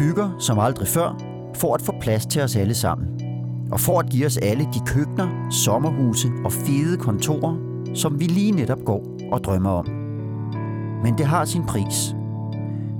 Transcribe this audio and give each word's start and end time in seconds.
bygger 0.00 0.30
som 0.38 0.58
aldrig 0.58 0.88
før, 0.88 1.16
for 1.54 1.74
at 1.74 1.82
få 1.82 1.94
plads 2.00 2.26
til 2.26 2.42
os 2.42 2.56
alle 2.56 2.74
sammen. 2.74 3.06
Og 3.72 3.80
for 3.80 3.98
at 3.98 4.10
give 4.10 4.26
os 4.26 4.36
alle 4.36 4.64
de 4.64 4.80
køkkener, 4.86 5.50
sommerhuse 5.50 6.28
og 6.44 6.52
fede 6.52 6.96
kontorer, 6.96 7.56
som 7.94 8.20
vi 8.20 8.24
lige 8.24 8.52
netop 8.52 8.84
går 8.84 9.06
og 9.32 9.44
drømmer 9.44 9.70
om. 9.70 9.86
Men 11.02 11.18
det 11.18 11.26
har 11.26 11.44
sin 11.44 11.66
pris. 11.66 12.14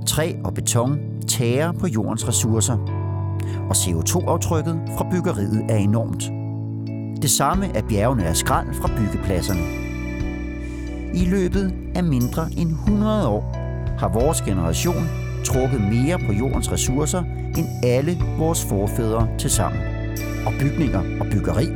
Træ 0.07 0.33
og 0.43 0.53
beton 0.53 0.99
tærer 1.27 1.71
på 1.71 1.87
jordens 1.87 2.27
ressourcer, 2.27 2.77
og 3.69 3.71
CO2-aftrykket 3.71 4.81
fra 4.97 5.07
byggeriet 5.11 5.65
er 5.69 5.77
enormt. 5.77 6.31
Det 7.21 7.29
samme 7.29 7.65
er 7.75 7.81
bjergene 7.81 8.25
af 8.25 8.37
skrald 8.37 8.73
fra 8.73 8.89
byggepladserne. 8.97 9.61
I 11.13 11.25
løbet 11.25 11.73
af 11.95 12.03
mindre 12.03 12.49
end 12.57 12.69
100 12.69 13.27
år 13.27 13.55
har 13.99 14.07
vores 14.07 14.41
generation 14.41 15.20
trukket 15.51 15.81
mere 15.81 16.19
på 16.19 16.33
jordens 16.33 16.71
ressourcer 16.71 17.23
end 17.57 17.67
alle 17.83 18.17
vores 18.37 18.65
forfædre 18.65 19.27
til 19.39 19.49
sammen. 19.49 19.81
Og 20.45 20.53
bygninger 20.59 20.99
og 21.19 21.25
byggeri 21.31 21.67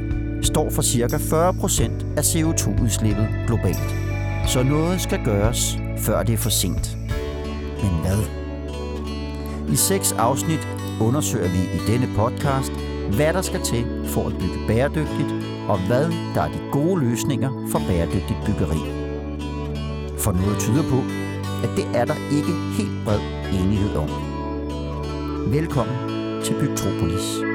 står 0.42 0.70
for 0.70 0.82
ca. 0.82 1.18
40% 1.18 1.92
af 2.18 2.22
CO2-udslippet 2.22 3.28
globalt. 3.48 3.96
Så 4.48 4.64
noget 4.64 5.02
skal 5.02 5.20
gøres, 5.26 5.78
før 5.98 6.24
det 6.24 6.34
er 6.34 6.38
for 6.38 6.50
sent. 6.50 6.98
Men 7.84 7.92
hvad? 8.02 8.22
I 9.74 9.76
seks 9.76 10.12
afsnit 10.12 10.68
undersøger 11.02 11.50
vi 11.50 11.62
i 11.78 11.92
denne 11.92 12.08
podcast, 12.16 12.72
hvad 13.16 13.34
der 13.34 13.42
skal 13.42 13.62
til 13.62 13.86
for 14.08 14.28
at 14.28 14.34
bygge 14.34 14.68
bæredygtigt, 14.68 15.32
og 15.68 15.88
hvad 15.88 16.06
der 16.36 16.42
er 16.42 16.52
de 16.52 16.60
gode 16.72 17.00
løsninger 17.02 17.68
for 17.72 17.80
bæredygtigt 17.88 18.40
byggeri. 18.46 18.82
For 20.20 20.32
noget 20.32 20.60
tyder 20.60 20.84
på, 20.90 21.00
at 21.64 21.70
det 21.78 21.86
er 22.00 22.06
der 22.06 22.16
ikke 22.38 22.54
helt 22.78 23.06
bred 23.06 23.45
enighed 23.56 23.96
om. 23.96 24.10
Velkommen 25.52 25.96
til 26.44 26.54
Bygtropolis. 26.54 27.40
Bygtropolis. 27.40 27.55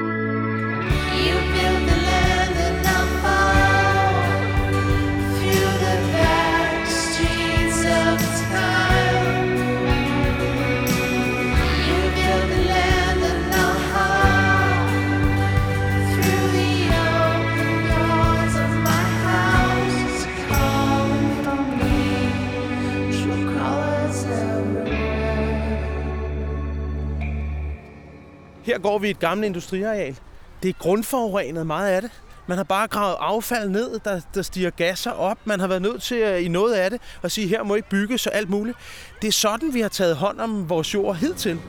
Her 28.71 28.79
går 28.79 28.99
vi 28.99 29.09
et 29.09 29.19
gammelt 29.19 29.45
industriareal. 29.45 30.17
Det 30.63 30.69
er 30.69 30.73
grundforurenet 30.79 31.67
meget 31.67 31.89
af 31.89 32.01
det. 32.01 32.11
Man 32.47 32.57
har 32.57 32.63
bare 32.63 32.87
gravet 32.87 33.15
affald 33.19 33.69
ned, 33.69 33.99
der, 34.05 34.21
der 34.35 34.41
stiger 34.41 34.69
gasser 34.69 35.11
op. 35.11 35.37
Man 35.45 35.59
har 35.59 35.67
været 35.67 35.81
nødt 35.81 36.01
til 36.01 36.15
at, 36.15 36.41
i 36.41 36.47
noget 36.47 36.73
af 36.73 36.89
det 36.89 37.01
at 37.23 37.31
sige, 37.31 37.47
her 37.47 37.63
må 37.63 37.75
ikke 37.75 37.89
bygges 37.89 38.21
så 38.21 38.29
alt 38.29 38.49
muligt. 38.49 38.77
Det 39.21 39.27
er 39.27 39.31
sådan, 39.31 39.73
vi 39.73 39.81
har 39.81 39.89
taget 39.89 40.15
hånd 40.15 40.39
om 40.39 40.69
vores 40.69 40.93
jord 40.93 41.15
hidtil. 41.15 41.59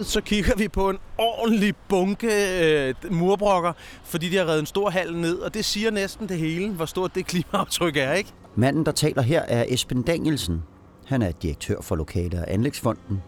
Så 0.00 0.20
kigger 0.20 0.56
vi 0.56 0.68
på 0.68 0.90
en 0.90 0.98
ordentlig 1.18 1.74
bunke 1.88 2.28
øh, 2.62 2.94
murbrokker, 3.10 3.72
fordi 4.04 4.28
de 4.28 4.36
har 4.36 4.44
reddet 4.44 4.60
en 4.60 4.66
stor 4.66 4.90
hal 4.90 5.16
ned, 5.16 5.38
og 5.38 5.54
det 5.54 5.64
siger 5.64 5.90
næsten 5.90 6.28
det 6.28 6.38
hele, 6.38 6.72
hvor 6.72 6.86
stort 6.86 7.14
det 7.14 7.26
klimaaftryk 7.26 7.96
er, 7.96 8.12
ikke? 8.12 8.30
Manden, 8.56 8.86
der 8.86 8.92
taler 8.92 9.22
her, 9.22 9.42
er 9.42 9.64
Esben 9.68 10.02
Danielsen. 10.02 10.62
Han 11.06 11.22
er 11.22 11.32
direktør 11.32 11.80
for 11.80 11.96
Lokale- 11.96 12.38
og 12.38 12.50
Anlægsfonden, 12.50 13.22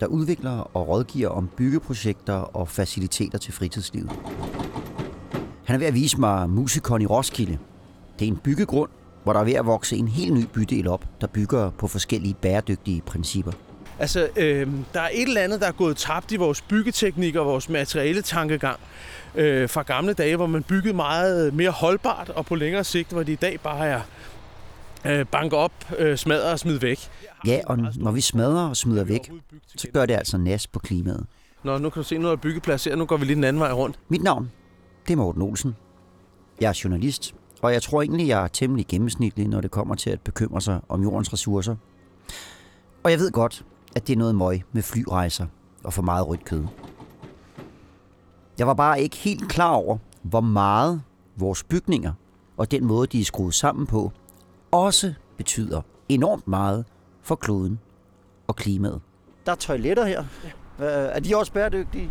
der 0.00 0.06
udvikler 0.06 0.76
og 0.76 0.88
rådgiver 0.88 1.28
om 1.28 1.50
byggeprojekter 1.56 2.34
og 2.34 2.68
faciliteter 2.68 3.38
til 3.38 3.52
fritidslivet. 3.52 4.10
Han 5.64 5.74
er 5.74 5.78
ved 5.78 5.86
at 5.86 5.94
vise 5.94 6.20
mig 6.20 6.50
Musikon 6.50 7.02
i 7.02 7.06
Roskilde. 7.06 7.58
Det 8.18 8.28
er 8.28 8.32
en 8.32 8.36
byggegrund, 8.36 8.90
hvor 9.24 9.32
der 9.32 9.40
er 9.40 9.44
ved 9.44 9.52
at 9.52 9.66
vokse 9.66 9.96
en 9.96 10.08
helt 10.08 10.34
ny 10.34 10.44
bydel 10.52 10.88
op, 10.88 11.04
der 11.20 11.26
bygger 11.26 11.70
på 11.70 11.88
forskellige 11.88 12.34
bæredygtige 12.34 13.02
principper. 13.06 13.52
Altså, 13.98 14.28
øh, 14.36 14.68
der 14.94 15.00
er 15.00 15.08
et 15.12 15.28
eller 15.28 15.40
andet, 15.40 15.60
der 15.60 15.66
er 15.66 15.72
gået 15.72 15.96
tabt 15.96 16.32
i 16.32 16.36
vores 16.36 16.60
byggeteknik 16.60 17.36
og 17.36 17.46
vores 17.46 17.68
materielle 17.68 18.22
tankegang 18.22 18.80
øh, 19.34 19.68
fra 19.68 19.82
gamle 19.82 20.12
dage, 20.12 20.36
hvor 20.36 20.46
man 20.46 20.62
byggede 20.62 20.94
meget 20.94 21.54
mere 21.54 21.70
holdbart, 21.70 22.28
og 22.28 22.46
på 22.46 22.54
længere 22.54 22.84
sigt, 22.84 23.12
hvor 23.12 23.22
det 23.22 23.32
i 23.32 23.36
dag 23.36 23.60
bare 23.60 23.86
er 23.86 24.00
øh, 25.10 25.26
banke 25.26 25.56
op, 25.56 25.72
øh, 25.98 26.16
smadre 26.16 26.52
og 26.52 26.58
smide 26.58 26.82
væk. 26.82 26.98
Ja, 27.46 27.60
og 27.66 27.78
når 27.78 28.10
vi 28.10 28.20
smadrer 28.20 28.68
og 28.68 28.76
smider 28.76 29.04
væk, 29.04 29.30
så 29.76 29.88
gør 29.92 30.06
det 30.06 30.14
altså 30.14 30.38
nas 30.38 30.66
på 30.66 30.78
klimaet. 30.78 31.26
Nå, 31.64 31.78
nu 31.78 31.90
kan 31.90 32.02
du 32.02 32.08
se, 32.08 32.18
nu 32.18 32.28
er 32.28 32.36
byggeplads 32.36 32.84
her, 32.84 32.96
nu 32.96 33.04
går 33.06 33.16
vi 33.16 33.24
lige 33.24 33.36
den 33.36 33.44
anden 33.44 33.60
vej 33.60 33.72
rundt. 33.72 33.98
Mit 34.08 34.22
navn, 34.22 34.50
det 35.06 35.12
er 35.12 35.16
Morten 35.16 35.42
Olsen. 35.42 35.76
Jeg 36.60 36.68
er 36.68 36.80
journalist, 36.84 37.34
og 37.62 37.72
jeg 37.72 37.82
tror 37.82 38.02
egentlig, 38.02 38.28
jeg 38.28 38.44
er 38.44 38.48
temmelig 38.48 38.86
gennemsnitlig, 38.86 39.48
når 39.48 39.60
det 39.60 39.70
kommer 39.70 39.94
til 39.94 40.10
at 40.10 40.20
bekymre 40.20 40.60
sig 40.60 40.80
om 40.88 41.02
jordens 41.02 41.32
ressourcer. 41.32 41.76
Og 43.04 43.10
jeg 43.10 43.18
ved 43.18 43.30
godt, 43.32 43.64
at 43.96 44.06
det 44.06 44.12
er 44.12 44.16
noget 44.16 44.34
møg 44.34 44.62
med 44.72 44.82
flyrejser 44.82 45.46
og 45.84 45.92
for 45.92 46.02
meget 46.02 46.28
rødt 46.28 46.44
kød. 46.44 46.64
Jeg 48.58 48.66
var 48.66 48.74
bare 48.74 49.00
ikke 49.00 49.16
helt 49.16 49.48
klar 49.48 49.70
over, 49.70 49.98
hvor 50.22 50.40
meget 50.40 51.02
vores 51.36 51.64
bygninger 51.64 52.12
og 52.56 52.70
den 52.70 52.84
måde, 52.84 53.06
de 53.06 53.20
er 53.20 53.24
skruet 53.24 53.54
sammen 53.54 53.86
på, 53.86 54.12
også 54.70 55.14
betyder 55.36 55.82
enormt 56.08 56.48
meget 56.48 56.84
for 57.22 57.34
kloden 57.34 57.78
og 58.46 58.56
klimaet. 58.56 59.00
Der 59.46 59.52
er 59.52 59.56
toiletter 59.56 60.06
her. 60.06 60.24
Er 60.78 61.20
de 61.20 61.36
også 61.36 61.52
bæredygtige? 61.52 62.10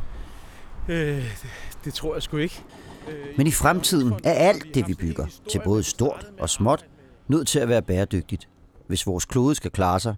Øh, 0.89 0.97
det, 0.97 1.47
det 1.85 1.93
tror 1.93 2.13
jeg 2.13 2.23
sgu 2.23 2.37
ikke. 2.37 2.63
Men 3.37 3.47
i 3.47 3.51
fremtiden 3.51 4.13
er 4.23 4.33
alt 4.33 4.75
det, 4.75 4.87
vi 4.87 4.93
bygger, 4.93 5.25
til 5.49 5.61
både 5.63 5.83
stort 5.83 6.27
og 6.39 6.49
småt, 6.49 6.85
nødt 7.27 7.47
til 7.47 7.59
at 7.59 7.69
være 7.69 7.81
bæredygtigt, 7.81 8.49
hvis 8.87 9.07
vores 9.07 9.25
klode 9.25 9.55
skal 9.55 9.71
klare 9.71 9.99
sig. 9.99 10.15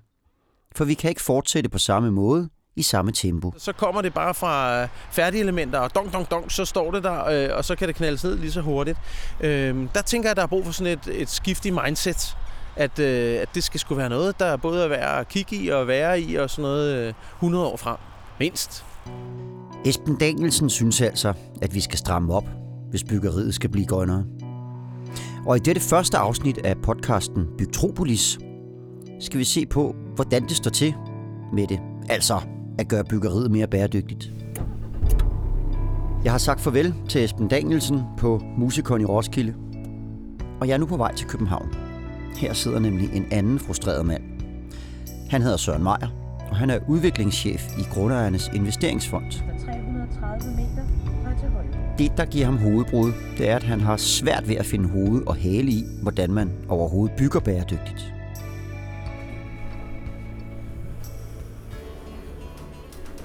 For 0.76 0.86
vi 0.86 0.94
kan 0.94 1.10
ikke 1.10 1.22
fortsætte 1.22 1.70
på 1.70 1.78
samme 1.78 2.12
måde 2.12 2.50
i 2.78 2.84
samme 2.84 3.12
tempo. 3.12 3.54
Så 3.58 3.74
kommer 3.74 4.02
det 4.02 4.14
bare 4.14 4.34
fra 4.34 4.82
øh, 4.82 4.88
færdige 5.12 5.42
elementer, 5.42 5.80
og 5.80 5.96
dong, 5.96 6.14
dong, 6.14 6.32
dong, 6.32 6.52
så 6.52 6.66
står 6.66 6.92
det 6.92 7.04
der, 7.04 7.26
øh, 7.26 7.58
og 7.58 7.66
så 7.66 7.76
kan 7.76 7.88
det 7.88 7.96
knaldes 7.96 8.24
ned 8.24 8.38
lige 8.38 8.52
så 8.52 8.62
hurtigt. 8.62 8.98
Øh, 9.42 9.76
der 9.96 10.02
tænker 10.02 10.30
jeg, 10.30 10.32
at 10.32 10.38
der 10.38 10.44
er 10.44 10.48
brug 10.48 10.66
for 10.66 10.72
sådan 10.72 10.94
et, 10.94 11.22
et 11.22 11.30
skift 11.30 11.66
i 11.66 11.70
mindset, 11.70 12.38
at, 12.76 13.00
øh, 13.00 13.42
at 13.42 13.50
det 13.56 13.64
skal 13.64 13.80
skulle 13.80 14.00
være 14.00 14.10
noget, 14.10 14.40
der 14.40 14.46
er 14.46 14.58
både 14.58 14.84
at 14.84 14.90
være 14.90 15.20
at 15.20 15.28
kigge 15.28 15.56
i 15.56 15.68
og 15.68 15.88
være 15.88 16.22
i, 16.22 16.36
og 16.36 16.50
sådan 16.50 16.62
noget 16.62 17.08
øh, 17.08 17.14
100 17.36 17.66
år 17.66 17.78
frem. 17.78 17.98
Mindst. 18.40 18.86
Esben 19.86 20.16
Danielsen 20.16 20.70
synes 20.70 21.02
altså, 21.02 21.34
at 21.62 21.76
vi 21.76 21.82
skal 21.82 21.98
stramme 21.98 22.34
op, 22.34 22.46
hvis 22.90 23.04
byggeriet 23.04 23.56
skal 23.56 23.70
blive 23.70 23.86
grønnere. 23.86 24.24
Og 25.46 25.56
i 25.56 25.60
dette 25.60 25.82
første 25.82 26.18
afsnit 26.18 26.58
af 26.58 26.78
podcasten 26.84 27.46
Bygtropolis 27.58 28.40
skal 29.20 29.40
vi 29.40 29.44
se 29.44 29.66
på, 29.66 29.96
hvordan 30.16 30.44
det 30.44 30.58
står 30.58 30.72
til 30.72 30.94
med 31.54 31.68
det. 31.68 31.80
Altså 32.10 32.42
at 32.78 32.88
gøre 32.88 33.04
byggeriet 33.04 33.52
mere 33.52 33.68
bæredygtigt. 33.68 34.32
Jeg 36.24 36.34
har 36.34 36.38
sagt 36.38 36.62
farvel 36.62 36.94
til 37.10 37.24
Esben 37.24 37.48
Danielsen 37.48 38.02
på 38.18 38.42
Musikon 38.58 39.02
i 39.02 39.06
Roskilde. 39.06 39.54
Og 40.62 40.68
jeg 40.68 40.74
er 40.74 40.78
nu 40.78 40.86
på 40.86 40.98
vej 40.98 41.16
til 41.16 41.28
København. 41.28 41.70
Her 42.38 42.54
sidder 42.54 42.80
nemlig 42.80 43.10
en 43.14 43.26
anden 43.32 43.60
frustreret 43.60 44.06
mand. 44.06 44.24
Han 45.30 45.42
hedder 45.42 45.58
Søren 45.58 45.84
Meier, 45.84 46.38
og 46.50 46.56
han 46.56 46.70
er 46.70 46.80
udviklingschef 46.88 47.78
i 47.80 47.84
Grundejernes 47.94 48.50
Investeringsfond. 48.54 49.32
330 49.32 50.52
meter 50.52 50.84
til 51.40 51.50
højre. 51.50 51.68
Det, 51.98 52.18
der 52.18 52.26
giver 52.26 52.46
ham 52.46 52.58
hovedbrud, 52.58 53.12
det 53.38 53.50
er, 53.50 53.56
at 53.56 53.64
han 53.64 53.80
har 53.80 53.98
svært 53.98 54.48
ved 54.48 54.56
at 54.56 54.66
finde 54.66 54.90
hoved 54.90 55.28
og 55.28 55.36
hale 55.36 55.72
i, 55.72 55.84
hvordan 56.02 56.32
man 56.32 56.52
overhovedet 56.70 57.16
bygger 57.18 57.40
bæredygtigt. 57.40 58.17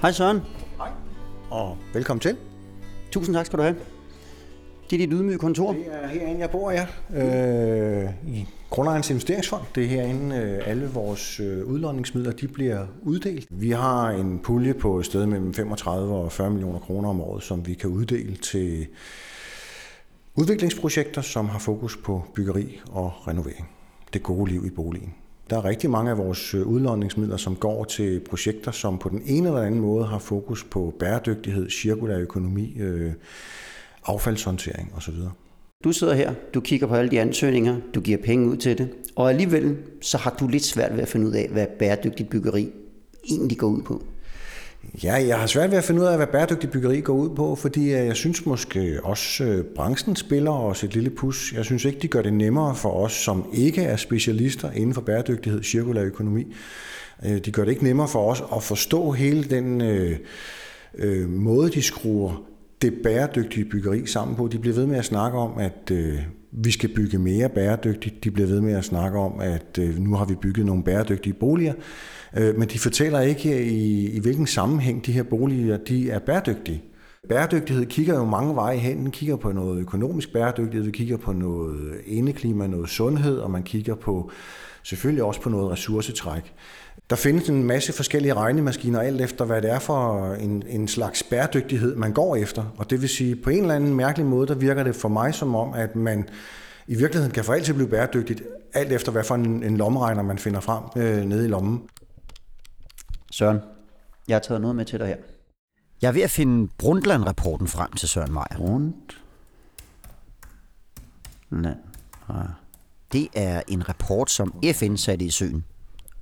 Hej 0.03 0.11
Søren. 0.11 0.41
Hej. 0.77 0.89
Og 1.51 1.77
velkommen 1.93 2.19
til. 2.19 2.37
Tusind 3.11 3.35
tak 3.35 3.45
skal 3.45 3.57
du 3.59 3.63
have. 3.63 3.75
Det 4.89 4.95
er 4.95 4.97
dit 4.97 5.09
ydmyge 5.11 5.37
kontor. 5.37 5.73
Det 5.73 5.85
er 5.91 6.07
herinde, 6.07 6.39
jeg 6.39 6.49
bor, 6.49 6.71
ja. 6.71 6.87
Øh, 7.13 8.09
I 8.27 8.47
Grundejernes 8.69 9.09
Investeringsfond. 9.09 9.61
Det 9.75 9.83
er 9.83 9.87
herinde, 9.87 10.35
øh, 10.35 10.67
alle 10.67 10.89
vores 10.93 11.39
øh, 11.39 11.65
udlåningsmidler 11.65 12.31
de 12.31 12.47
bliver 12.47 12.85
uddelt. 13.01 13.47
Vi 13.49 13.71
har 13.71 14.09
en 14.09 14.39
pulje 14.39 14.73
på 14.73 14.99
et 14.99 15.05
sted 15.05 15.25
mellem 15.25 15.53
35 15.53 16.15
og 16.15 16.31
40 16.31 16.49
millioner 16.49 16.79
kroner 16.79 17.09
om 17.09 17.21
året, 17.21 17.43
som 17.43 17.67
vi 17.67 17.73
kan 17.73 17.89
uddele 17.89 18.35
til 18.35 18.87
udviklingsprojekter, 20.35 21.21
som 21.21 21.49
har 21.49 21.59
fokus 21.59 21.97
på 21.97 22.23
byggeri 22.35 22.81
og 22.91 23.27
renovering. 23.27 23.69
Det 24.13 24.23
gode 24.23 24.51
liv 24.51 24.65
i 24.65 24.69
boligen. 24.69 25.13
Der 25.49 25.57
er 25.57 25.65
rigtig 25.65 25.89
mange 25.89 26.11
af 26.11 26.17
vores 26.17 26.53
øh, 26.53 26.67
udlåningsmidler, 26.67 27.37
som 27.37 27.55
går 27.55 27.83
til 27.83 28.19
projekter, 28.29 28.71
som 28.71 28.97
på 28.97 29.09
den 29.09 29.21
ene 29.25 29.47
eller 29.47 29.61
anden 29.61 29.79
måde 29.79 30.05
har 30.05 30.19
fokus 30.19 30.63
på 30.63 30.93
bæredygtighed, 30.99 31.69
cirkulær 31.69 32.17
økonomi, 32.17 32.75
øh, 32.79 33.11
affaldshåndtering 34.05 34.93
osv. 34.95 35.13
Du 35.83 35.91
sidder 35.91 36.13
her, 36.13 36.33
du 36.53 36.61
kigger 36.61 36.87
på 36.87 36.95
alle 36.95 37.11
de 37.11 37.21
ansøgninger, 37.21 37.77
du 37.95 38.01
giver 38.01 38.17
penge 38.17 38.49
ud 38.49 38.57
til 38.57 38.77
det, 38.77 38.89
og 39.15 39.29
alligevel 39.29 39.77
så 40.01 40.17
har 40.17 40.35
du 40.39 40.47
lidt 40.47 40.63
svært 40.63 40.93
ved 40.93 41.01
at 41.01 41.07
finde 41.07 41.27
ud 41.27 41.33
af, 41.33 41.49
hvad 41.51 41.67
bæredygtigt 41.79 42.29
byggeri 42.29 42.71
egentlig 43.29 43.57
går 43.57 43.67
ud 43.67 43.81
på. 43.81 44.03
Ja, 45.03 45.13
jeg 45.13 45.39
har 45.39 45.47
svært 45.47 45.71
ved 45.71 45.77
at 45.77 45.83
finde 45.83 46.01
ud 46.01 46.05
af, 46.05 46.17
hvad 46.17 46.27
bæredygtig 46.27 46.69
byggeri 46.69 47.01
går 47.01 47.13
ud 47.13 47.29
på, 47.29 47.55
fordi 47.55 47.83
øh, 47.83 48.05
jeg 48.05 48.15
synes 48.15 48.45
måske 48.45 48.99
også, 49.03 49.43
øh, 49.43 49.65
branchen 49.65 50.15
spiller 50.15 50.51
os 50.51 50.83
et 50.83 50.93
lille 50.93 51.09
pus. 51.09 51.53
Jeg 51.55 51.65
synes 51.65 51.85
ikke, 51.85 51.99
de 51.99 52.07
gør 52.07 52.21
det 52.21 52.33
nemmere 52.33 52.75
for 52.75 52.91
os, 52.91 53.13
som 53.13 53.45
ikke 53.53 53.83
er 53.83 53.95
specialister 53.95 54.71
inden 54.71 54.93
for 54.93 55.01
bæredygtighed, 55.01 55.63
cirkulær 55.63 56.03
økonomi. 56.03 56.53
Øh, 57.25 57.37
de 57.37 57.51
gør 57.51 57.63
det 57.63 57.71
ikke 57.71 57.83
nemmere 57.83 58.07
for 58.07 58.31
os 58.31 58.43
at 58.55 58.63
forstå 58.63 59.11
hele 59.11 59.43
den 59.43 59.81
øh, 59.81 60.17
øh, 60.95 61.29
måde, 61.29 61.71
de 61.71 61.81
skruer 61.81 62.43
det 62.81 62.93
bæredygtige 63.03 63.65
byggeri 63.65 64.05
sammen 64.05 64.35
på. 64.35 64.47
De 64.47 64.59
bliver 64.59 64.75
ved 64.75 64.85
med 64.85 64.97
at 64.97 65.05
snakke 65.05 65.37
om, 65.37 65.57
at 65.57 65.91
øh, 65.91 66.19
vi 66.55 66.71
skal 66.71 66.89
bygge 66.95 67.19
mere 67.19 67.49
bæredygtigt. 67.49 68.23
De 68.23 68.31
bliver 68.31 68.47
ved 68.47 68.61
med 68.61 68.73
at 68.73 68.85
snakke 68.85 69.17
om, 69.17 69.39
at 69.39 69.79
øh, 69.79 69.99
nu 69.99 70.15
har 70.15 70.25
vi 70.25 70.35
bygget 70.35 70.65
nogle 70.65 70.83
bæredygtige 70.83 71.33
boliger. 71.33 71.73
Øh, 72.37 72.57
men 72.57 72.69
de 72.69 72.79
fortæller 72.79 73.19
ikke, 73.19 73.63
i, 73.65 74.09
i 74.09 74.19
hvilken 74.19 74.47
sammenhæng 74.47 75.05
de 75.05 75.11
her 75.11 75.23
boliger 75.23 75.77
de 75.77 76.09
er 76.09 76.19
bæredygtige. 76.19 76.83
Bæredygtighed 77.29 77.85
kigger 77.85 78.15
jo 78.15 78.25
mange 78.25 78.55
veje 78.55 78.77
hen. 78.77 78.97
Den 78.97 79.11
kigger 79.11 79.35
på 79.35 79.51
noget 79.51 79.79
økonomisk 79.79 80.33
bæredygtighed, 80.33 80.85
vi 80.85 80.91
kigger 80.91 81.17
på 81.17 81.33
noget 81.33 82.01
indeklima, 82.05 82.67
noget 82.67 82.89
sundhed, 82.89 83.37
og 83.37 83.51
man 83.51 83.63
kigger 83.63 83.95
på 83.95 84.31
selvfølgelig 84.83 85.23
også 85.23 85.41
på 85.41 85.49
noget 85.49 85.71
ressourcetræk. 85.71 86.53
Der 87.09 87.15
findes 87.15 87.49
en 87.49 87.63
masse 87.63 87.93
forskellige 87.93 88.33
regnemaskiner, 88.33 88.99
alt 88.99 89.21
efter 89.21 89.45
hvad 89.45 89.61
det 89.61 89.71
er 89.71 89.79
for 89.79 90.33
en, 90.33 90.63
en 90.67 90.87
slags 90.87 91.23
bæredygtighed, 91.23 91.95
man 91.95 92.13
går 92.13 92.35
efter. 92.35 92.63
Og 92.77 92.89
det 92.89 93.01
vil 93.01 93.09
sige, 93.09 93.35
på 93.35 93.49
en 93.49 93.61
eller 93.61 93.75
anden 93.75 93.93
mærkelig 93.93 94.25
måde, 94.25 94.47
der 94.47 94.55
virker 94.55 94.83
det 94.83 94.95
for 94.95 95.09
mig 95.09 95.33
som 95.33 95.55
om, 95.55 95.73
at 95.73 95.95
man 95.95 96.29
i 96.87 96.95
virkeligheden 96.95 97.33
kan 97.33 97.43
for 97.43 97.53
altid 97.53 97.73
blive 97.73 97.89
bæredygtigt, 97.89 98.43
alt 98.73 98.91
efter 98.91 99.11
hvad 99.11 99.23
for 99.23 99.35
en, 99.35 99.63
en 99.63 99.77
lommeregner, 99.77 100.23
man 100.23 100.37
finder 100.37 100.59
frem 100.59 100.83
øh, 100.95 101.25
nede 101.25 101.45
i 101.45 101.47
lommen. 101.47 101.81
Søren, 103.31 103.59
jeg 104.27 104.35
har 104.35 104.39
taget 104.39 104.61
noget 104.61 104.75
med 104.75 104.85
til 104.85 104.99
dig 104.99 105.07
her. 105.07 105.17
Jeg 106.01 106.07
er 106.07 106.11
ved 106.11 106.21
at 106.21 106.31
finde 106.31 106.71
Brundtland-rapporten 106.77 107.67
frem 107.67 107.91
til 107.91 108.09
Søren 108.09 108.33
Meier. 108.33 108.57
Rundt. 108.59 109.21
Land. 111.51 111.77
Det 113.13 113.27
er 113.33 113.61
en 113.67 113.89
rapport, 113.89 114.31
som 114.31 114.53
FN 114.73 114.95
satte 114.95 115.25
i 115.25 115.29
søen, 115.29 115.65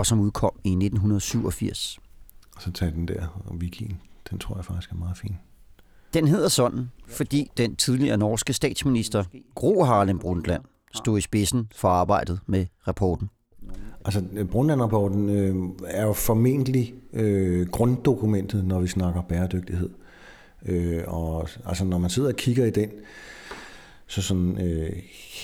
og 0.01 0.05
som 0.05 0.19
udkom 0.19 0.51
i 0.63 0.69
1987. 0.69 1.99
Og 2.55 2.61
så 2.61 2.71
tag 2.71 2.91
den 2.91 3.07
der, 3.07 3.41
og 3.45 3.55
Wikien. 3.55 4.01
Den 4.29 4.39
tror 4.39 4.55
jeg 4.55 4.65
faktisk 4.65 4.91
er 4.91 4.95
meget 4.95 5.17
fin. 5.17 5.35
Den 6.13 6.27
hedder 6.27 6.47
sådan, 6.47 6.89
fordi 7.07 7.51
den 7.57 7.75
tidligere 7.75 8.17
norske 8.17 8.53
statsminister 8.53 9.23
Gro 9.55 9.83
Harlem 9.83 10.19
Brundtland 10.19 10.63
stod 10.95 11.17
i 11.17 11.21
spidsen 11.21 11.71
for 11.75 11.87
arbejdet 11.87 12.39
med 12.47 12.65
rapporten. 12.87 13.29
Altså, 14.05 14.23
Brundtland-rapporten 14.51 15.29
øh, 15.29 15.55
er 15.87 16.05
jo 16.05 16.13
formentlig 16.13 16.93
øh, 17.13 17.67
grunddokumentet, 17.67 18.65
når 18.65 18.79
vi 18.79 18.87
snakker 18.87 19.21
bæredygtighed. 19.21 19.89
Øh, 20.65 21.03
og 21.07 21.49
altså, 21.65 21.85
når 21.85 21.97
man 21.97 22.09
sidder 22.09 22.29
og 22.29 22.35
kigger 22.35 22.65
i 22.65 22.69
den, 22.71 22.89
så 24.11 24.21
sådan 24.21 24.57
øh, 24.61 24.91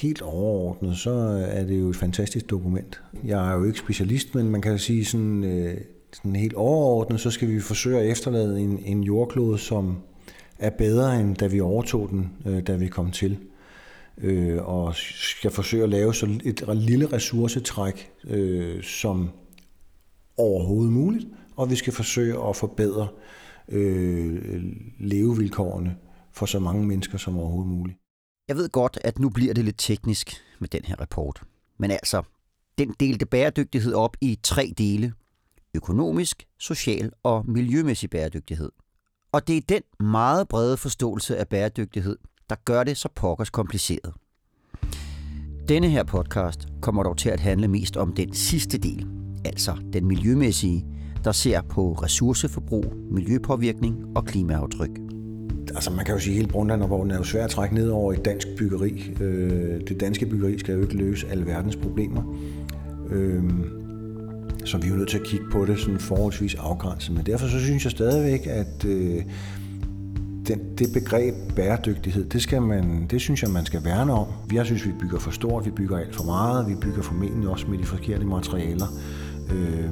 helt 0.02 0.22
overordnet, 0.22 0.98
så 0.98 1.12
er 1.52 1.64
det 1.64 1.80
jo 1.80 1.90
et 1.90 1.96
fantastisk 1.96 2.50
dokument. 2.50 3.02
Jeg 3.24 3.52
er 3.52 3.58
jo 3.58 3.64
ikke 3.64 3.80
specialist, 3.80 4.36
men 4.36 4.50
man 4.50 4.62
kan 4.62 4.80
sige 4.80 5.06
sådan, 5.06 5.44
øh, 5.44 5.78
sådan 6.14 6.36
helt 6.36 6.54
overordnet, 6.54 7.19
så 7.19 7.31
skal 7.31 7.50
vi 7.50 7.60
forsøge 7.60 8.00
at 8.00 8.12
efterlade 8.12 8.60
en, 8.60 8.80
en 8.86 9.04
jordklode, 9.04 9.58
som 9.58 9.98
er 10.60 10.69
bedre 10.69 11.19
end 11.19 11.36
da 11.36 11.48
vi 11.48 11.60
overtog 11.60 12.10
den, 12.10 12.31
øh, 12.46 12.68
da 12.68 12.75
vi 12.75 12.88
kom 12.88 13.12
til. 13.12 13.38
Øh, 14.18 14.66
og 14.66 14.96
skal 14.96 15.52
forsøge 15.52 15.84
at 15.84 15.90
lave 15.90 16.14
så 16.14 16.40
et 16.46 16.64
lille 16.75 17.14
ressourcetræk 17.14 18.12
øh, 18.28 18.84
som 18.84 19.30
overhovedet 20.38 20.94
muligt, 20.94 21.25
og 21.56 21.69
vi 21.69 21.75
skal 21.75 21.94
forsøge 21.94 22.48
at 22.50 22.56
forbedre 22.56 23.08
øh, 23.69 24.64
levevilkårene 25.00 25.96
for 26.34 26.46
så 26.46 26.60
mange 26.60 26.86
mennesker 26.86 27.18
som 27.18 27.40
overhovedet 27.40 27.72
muligt. 27.72 27.98
Jeg 28.48 28.56
ved 28.56 28.70
godt, 28.70 28.98
at 29.04 29.20
nu 29.20 29.30
bliver 29.30 29.54
det 29.54 29.66
lidt 29.66 29.76
teknisk 29.78 30.44
med 30.60 30.70
den 30.70 30.82
her 30.86 30.96
rapport. 30.96 31.42
Men 31.80 31.92
altså, 31.92 32.22
den 32.78 32.96
delte 33.00 33.26
bæredygtighed 33.26 33.94
op 33.94 34.18
i 34.22 34.40
tre 34.44 34.74
dele. 34.78 35.14
Økonomisk, 35.74 36.48
social 36.60 37.12
og 37.24 37.50
miljømæssig 37.50 38.10
bæredygtighed. 38.10 38.70
Og 39.32 39.48
det 39.48 39.58
er 39.58 39.62
den 39.70 40.08
meget 40.08 40.48
brede 40.48 40.78
forståelse 40.78 41.38
af 41.38 41.48
bæredygtighed, 41.48 42.18
der 42.50 42.56
gør 42.66 42.84
det 42.84 42.98
så 42.98 43.10
pokkers 43.16 43.50
kompliceret. 43.50 44.14
Denne 45.68 45.90
her 45.90 46.04
podcast 46.04 46.68
kommer 46.82 47.04
dog 47.04 47.18
til 47.18 47.30
at 47.30 47.40
handle 47.40 47.68
mest 47.68 47.98
om 47.98 48.14
den 48.14 48.34
sidste 48.34 48.78
del, 48.78 49.08
altså 49.46 49.78
den 49.94 50.08
miljømæssige, 50.08 50.86
der 51.24 51.32
ser 51.32 51.62
på 51.62 51.94
ressourceforbrug, 51.94 52.94
miljøpåvirkning 53.12 54.18
og 54.18 54.26
klimaaftryk. 54.26 55.06
Altså 55.75 55.92
man 55.92 56.06
kan 56.06 56.14
jo 56.14 56.19
sige, 56.19 56.34
at 56.34 56.36
hele 56.36 56.48
Brundtland-rapporten 56.48 57.12
er 57.12 57.18
jo 57.18 57.24
svær 57.24 57.44
at 57.44 57.50
trække 57.50 57.75
ned 57.75 57.90
over 57.90 58.14
et 58.14 58.25
dansk 58.25 58.48
byggeri. 58.58 59.16
Øh, 59.22 59.81
det 59.88 60.00
danske 60.00 60.25
byggeri 60.25 60.60
skal 60.60 60.75
jo 60.75 60.81
ikke 60.81 60.98
løse 60.98 61.28
alle 61.31 61.46
verdens 61.46 61.75
problemer. 61.75 62.38
Øh, 63.10 63.44
så 64.66 64.78
vi 64.78 64.88
er 64.88 64.92
jo 64.92 64.96
nødt 64.96 65.10
til 65.10 65.18
at 65.18 65.24
kigge 65.24 65.46
på 65.52 65.66
det 65.66 65.80
sådan 65.80 66.00
forholdsvis 66.00 66.56
afgrænset. 66.56 67.16
Men 67.16 67.25
derfor 67.25 67.48
så 67.48 67.60
synes 67.60 67.84
jeg 67.84 67.92
stadigvæk, 67.92 68.48
at 68.48 68.86
øh, 68.86 69.22
den, 70.48 70.60
det 70.78 70.88
begreb 70.94 71.36
bæredygtighed, 71.56 72.25
det, 72.25 72.42
skal 72.42 72.62
man, 72.62 73.08
det 73.10 73.22
synes 73.22 73.44
jeg, 73.44 73.52
man 73.52 73.66
skal 73.66 73.86
værne 73.86 74.14
om. 74.14 74.28
Jeg 74.54 74.66
synes, 74.66 74.86
vi 74.86 74.92
bygger 75.00 75.19
for 75.19 75.31
stort, 75.31 75.66
vi 75.66 75.72
bygger 75.72 75.98
alt 75.98 76.16
for 76.16 76.24
meget, 76.24 76.69
vi 76.69 76.75
bygger 76.75 77.02
formentlig 77.02 77.50
også 77.50 77.68
med 77.68 77.78
de 77.78 77.84
forkerte 77.84 78.25
materialer. 78.25 78.88
Øh, 79.52 79.90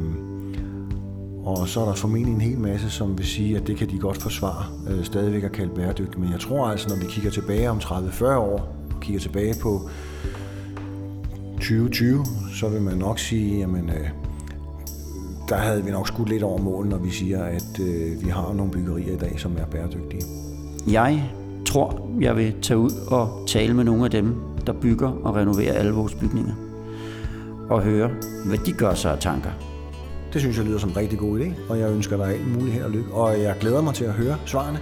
og 1.45 1.67
så 1.67 1.81
er 1.81 1.85
der 1.85 1.93
formentlig 1.93 2.33
en 2.33 2.41
hel 2.41 2.59
masse, 2.59 2.89
som 2.89 3.17
vil 3.17 3.25
sige, 3.25 3.57
at 3.57 3.67
det 3.67 3.77
kan 3.77 3.89
de 3.89 3.99
godt 3.99 4.21
forsvare 4.21 4.65
øh, 4.89 5.03
stadigvæk 5.05 5.43
at 5.43 5.51
kalde 5.51 5.75
bæredygtigt. 5.75 6.19
Men 6.19 6.31
jeg 6.31 6.39
tror 6.39 6.67
altså, 6.67 6.89
når 6.89 6.95
vi 6.95 7.05
kigger 7.09 7.31
tilbage 7.31 7.69
om 7.69 7.77
30-40 7.77 8.25
år, 8.25 8.75
kigger 9.01 9.19
tilbage 9.19 9.53
på 9.61 9.89
2020, 11.55 12.25
så 12.53 12.69
vil 12.69 12.81
man 12.81 12.97
nok 12.97 13.19
sige, 13.19 13.57
jamen, 13.57 13.89
øh, 13.89 14.09
der 15.49 15.55
havde 15.55 15.83
vi 15.83 15.91
nok 15.91 16.07
skudt 16.07 16.29
lidt 16.29 16.43
over 16.43 16.57
målen, 16.57 16.89
når 16.89 16.97
vi 16.97 17.09
siger, 17.09 17.43
at 17.43 17.79
øh, 17.81 18.25
vi 18.25 18.29
har 18.29 18.53
nogle 18.53 18.71
byggerier 18.71 19.13
i 19.13 19.17
dag, 19.17 19.39
som 19.39 19.57
er 19.57 19.65
bæredygtige. 19.65 20.21
Jeg 20.87 21.31
tror, 21.65 22.09
jeg 22.21 22.35
vil 22.35 22.55
tage 22.61 22.77
ud 22.77 22.91
og 23.07 23.43
tale 23.47 23.73
med 23.73 23.83
nogle 23.83 24.05
af 24.05 24.11
dem, 24.11 24.35
der 24.67 24.73
bygger 24.73 25.09
og 25.23 25.35
renoverer 25.35 25.73
alle 25.73 25.91
vores 25.91 26.13
bygninger. 26.13 26.53
Og 27.69 27.81
høre, 27.81 28.09
hvad 28.45 28.57
de 28.57 28.71
gør 28.71 28.93
sig 28.93 29.11
af 29.11 29.19
tanker. 29.19 29.74
Det 30.35 30.41
synes 30.41 30.57
jeg 30.57 30.65
lyder 30.65 30.79
som 30.79 30.89
en 30.89 30.97
rigtig 30.97 31.19
god 31.19 31.39
idé, 31.39 31.53
og 31.69 31.79
jeg 31.79 31.91
ønsker 31.91 32.17
dig 32.17 32.27
alt 32.27 32.47
muligt 32.47 32.73
held 32.73 32.83
og 32.83 32.91
lykke. 32.91 33.13
Og 33.13 33.41
jeg 33.41 33.55
glæder 33.59 33.81
mig 33.81 33.93
til 33.93 34.05
at 34.05 34.13
høre 34.13 34.37
svarene. 34.45 34.79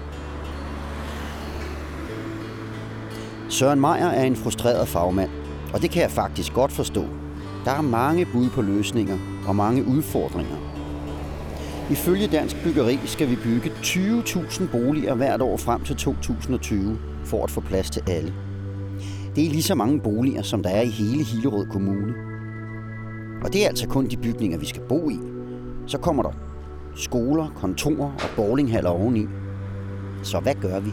Søren 3.50 3.82
Meier 3.82 4.08
er 4.08 4.24
en 4.24 4.36
frustreret 4.36 4.88
fagmand, 4.88 5.30
og 5.74 5.82
det 5.82 5.92
kan 5.92 6.02
jeg 6.02 6.12
faktisk 6.12 6.54
godt 6.54 6.72
forstå. 6.72 7.06
Der 7.66 7.72
er 7.72 7.82
mange 7.82 8.26
bud 8.26 8.50
på 8.50 8.62
løsninger 8.62 9.18
og 9.48 9.56
mange 9.56 9.86
udfordringer. 9.86 10.58
Ifølge 11.92 12.28
Dansk 12.28 12.64
Byggeri 12.64 13.00
skal 13.06 13.30
vi 13.30 13.36
bygge 13.36 13.72
20.000 13.82 14.72
boliger 14.72 15.16
hvert 15.16 15.42
år 15.42 15.58
frem 15.58 15.84
til 15.84 15.96
2020 15.96 16.98
for 17.26 17.44
at 17.44 17.52
få 17.52 17.62
plads 17.62 17.90
til 17.90 18.04
alle. 18.08 18.34
Det 19.36 19.46
er 19.46 19.50
lige 19.50 19.64
så 19.64 19.76
mange 19.76 20.00
boliger, 20.00 20.42
som 20.42 20.64
der 20.64 20.70
er 20.70 20.82
i 20.82 20.90
hele 20.90 21.24
Hillerød 21.24 21.66
Kommune. 21.66 22.14
Og 23.44 23.54
det 23.54 23.64
er 23.64 23.68
altså 23.68 23.88
kun 23.88 24.08
de 24.08 24.18
bygninger, 24.18 24.58
vi 24.58 24.66
skal 24.66 24.82
bo 24.90 25.10
i. 25.10 25.33
Så 25.88 25.98
kommer 25.98 26.24
der 26.24 26.32
skoler, 26.96 27.50
kontorer 27.56 28.12
og 28.12 28.30
bowlinghaller 28.36 28.90
oveni. 28.90 29.26
Så 30.24 30.40
hvad 30.40 30.56
gør 30.56 30.80
vi? 30.80 30.92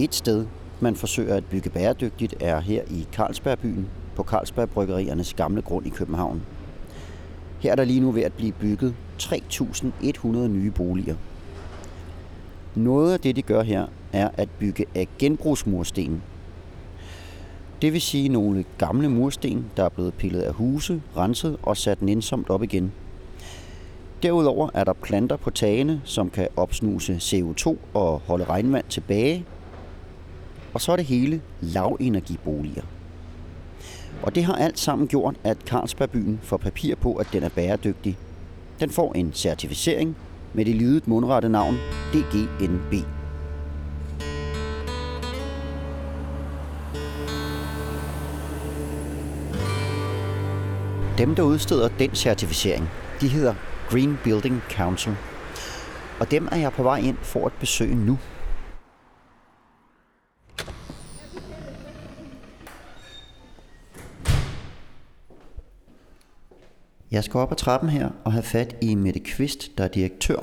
Et 0.00 0.14
sted, 0.14 0.46
man 0.80 0.96
forsøger 0.96 1.36
at 1.36 1.44
bygge 1.44 1.70
bæredygtigt, 1.70 2.34
er 2.40 2.60
her 2.60 2.82
i 2.90 3.06
Carlsbergbyen 3.12 3.88
på 4.16 4.22
Carlsberg 4.22 4.70
Bryggeriernes 4.70 5.34
gamle 5.34 5.62
grund 5.62 5.86
i 5.86 5.90
København. 5.90 6.42
Her 7.60 7.72
er 7.72 7.76
der 7.76 7.84
lige 7.84 8.00
nu 8.00 8.10
ved 8.10 8.22
at 8.22 8.32
blive 8.32 8.52
bygget 8.52 8.94
3.100 9.22 10.28
nye 10.28 10.70
boliger. 10.70 11.16
Noget 12.74 13.12
af 13.12 13.20
det, 13.20 13.36
de 13.36 13.42
gør 13.42 13.62
her, 13.62 13.86
er 14.12 14.28
at 14.36 14.48
bygge 14.50 14.84
af 14.94 15.08
genbrugsmursten. 15.18 16.22
Det 17.82 17.92
vil 17.92 18.00
sige 18.00 18.28
nogle 18.28 18.64
gamle 18.78 19.08
mursten, 19.08 19.66
der 19.76 19.84
er 19.84 19.88
blevet 19.88 20.14
pillet 20.14 20.40
af 20.40 20.52
huse, 20.52 21.02
renset 21.16 21.56
og 21.62 21.76
sat 21.76 22.02
nænsomt 22.02 22.50
op 22.50 22.62
igen. 22.62 22.92
Derudover 24.22 24.70
er 24.74 24.84
der 24.84 24.92
planter 24.92 25.36
på 25.36 25.50
tagene, 25.50 26.00
som 26.04 26.30
kan 26.30 26.48
opsnuse 26.56 27.16
CO2 27.16 27.76
og 27.94 28.20
holde 28.26 28.44
regnvand 28.44 28.84
tilbage. 28.88 29.44
Og 30.74 30.80
så 30.80 30.92
er 30.92 30.96
det 30.96 31.04
hele 31.04 31.42
lavenergiboliger. 31.60 32.82
Og 34.22 34.34
det 34.34 34.44
har 34.44 34.54
alt 34.54 34.78
sammen 34.78 35.08
gjort, 35.08 35.36
at 35.44 35.56
Carlsbergbyen 35.66 36.40
får 36.42 36.56
papir 36.56 36.94
på, 36.94 37.14
at 37.14 37.28
den 37.32 37.42
er 37.42 37.48
bæredygtig. 37.48 38.18
Den 38.80 38.90
får 38.90 39.12
en 39.12 39.32
certificering 39.32 40.16
med 40.54 40.64
det 40.64 40.74
lydet 40.74 41.08
mundrette 41.08 41.48
navn 41.48 41.76
DGNB. 42.12 43.17
Dem, 51.18 51.34
der 51.34 51.42
udsteder 51.42 51.88
den 51.98 52.14
certificering, 52.14 52.88
de 53.20 53.28
hedder 53.28 53.54
Green 53.90 54.18
Building 54.24 54.62
Council. 54.70 55.16
Og 56.20 56.30
dem 56.30 56.48
er 56.52 56.56
jeg 56.56 56.72
på 56.72 56.82
vej 56.82 56.98
ind 56.98 57.16
for 57.16 57.46
at 57.46 57.52
besøge 57.60 57.94
nu. 57.94 58.18
Jeg 67.10 67.24
skal 67.24 67.38
op 67.38 67.52
ad 67.52 67.56
trappen 67.56 67.88
her 67.88 68.10
og 68.24 68.32
have 68.32 68.42
fat 68.42 68.76
i 68.82 68.94
Mette 68.94 69.20
Kvist, 69.20 69.78
der 69.78 69.84
er 69.84 69.88
direktør. 69.88 70.40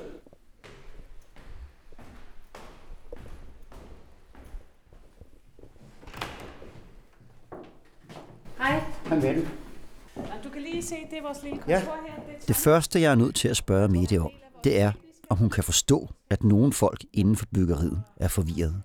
Hej. 8.58 8.84
Hej 9.10 9.16
Mette. 9.16 9.65
Kan 10.56 10.64
lige 10.64 10.84
se, 10.84 10.96
det 11.10 11.18
er 11.18 11.22
vores 11.24 11.44
lille 11.44 11.58
kontor 11.58 11.72
Ja. 11.72 11.80
her. 11.80 12.38
Det 12.40 12.48
Det 12.48 12.56
første, 12.56 13.02
jeg 13.02 13.12
er 13.12 13.16
nødt 13.16 13.36
til 13.36 13.48
at 13.48 13.58
spørge 13.58 13.88
Mette 13.88 14.20
om, 14.20 14.30
det 14.64 14.80
er, 14.80 14.92
om 15.30 15.38
hun 15.38 15.50
kan 15.50 15.64
forstå, 15.64 16.10
at 16.30 16.44
nogle 16.44 16.74
folk 16.74 17.04
inden 17.14 17.36
for 17.36 17.46
byggeriet 17.54 18.02
er 18.18 18.28
forvirret. 18.28 18.76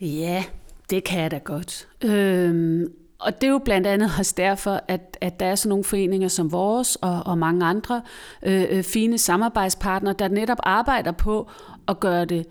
Ja, 0.00 0.44
det 0.90 1.04
kan 1.04 1.20
jeg 1.22 1.30
da 1.30 1.38
godt. 1.38 1.88
Øhm, 2.04 2.92
og 3.18 3.40
det 3.40 3.46
er 3.46 3.50
jo 3.50 3.58
blandt 3.58 3.86
andet 3.86 4.10
også 4.18 4.34
derfor, 4.36 4.80
at, 4.88 5.16
at 5.20 5.40
der 5.40 5.46
er 5.46 5.54
sådan 5.54 5.68
nogle 5.68 5.84
foreninger 5.84 6.28
som 6.28 6.52
vores 6.52 6.96
og, 6.96 7.22
og 7.26 7.38
mange 7.38 7.66
andre 7.66 8.02
øh, 8.42 8.64
øh, 8.70 8.82
fine 8.84 9.18
samarbejdspartnere, 9.18 10.14
der 10.18 10.28
netop 10.28 10.58
arbejder 10.62 11.12
på 11.12 11.50
at 11.88 12.00
gøre 12.00 12.24
det, 12.24 12.46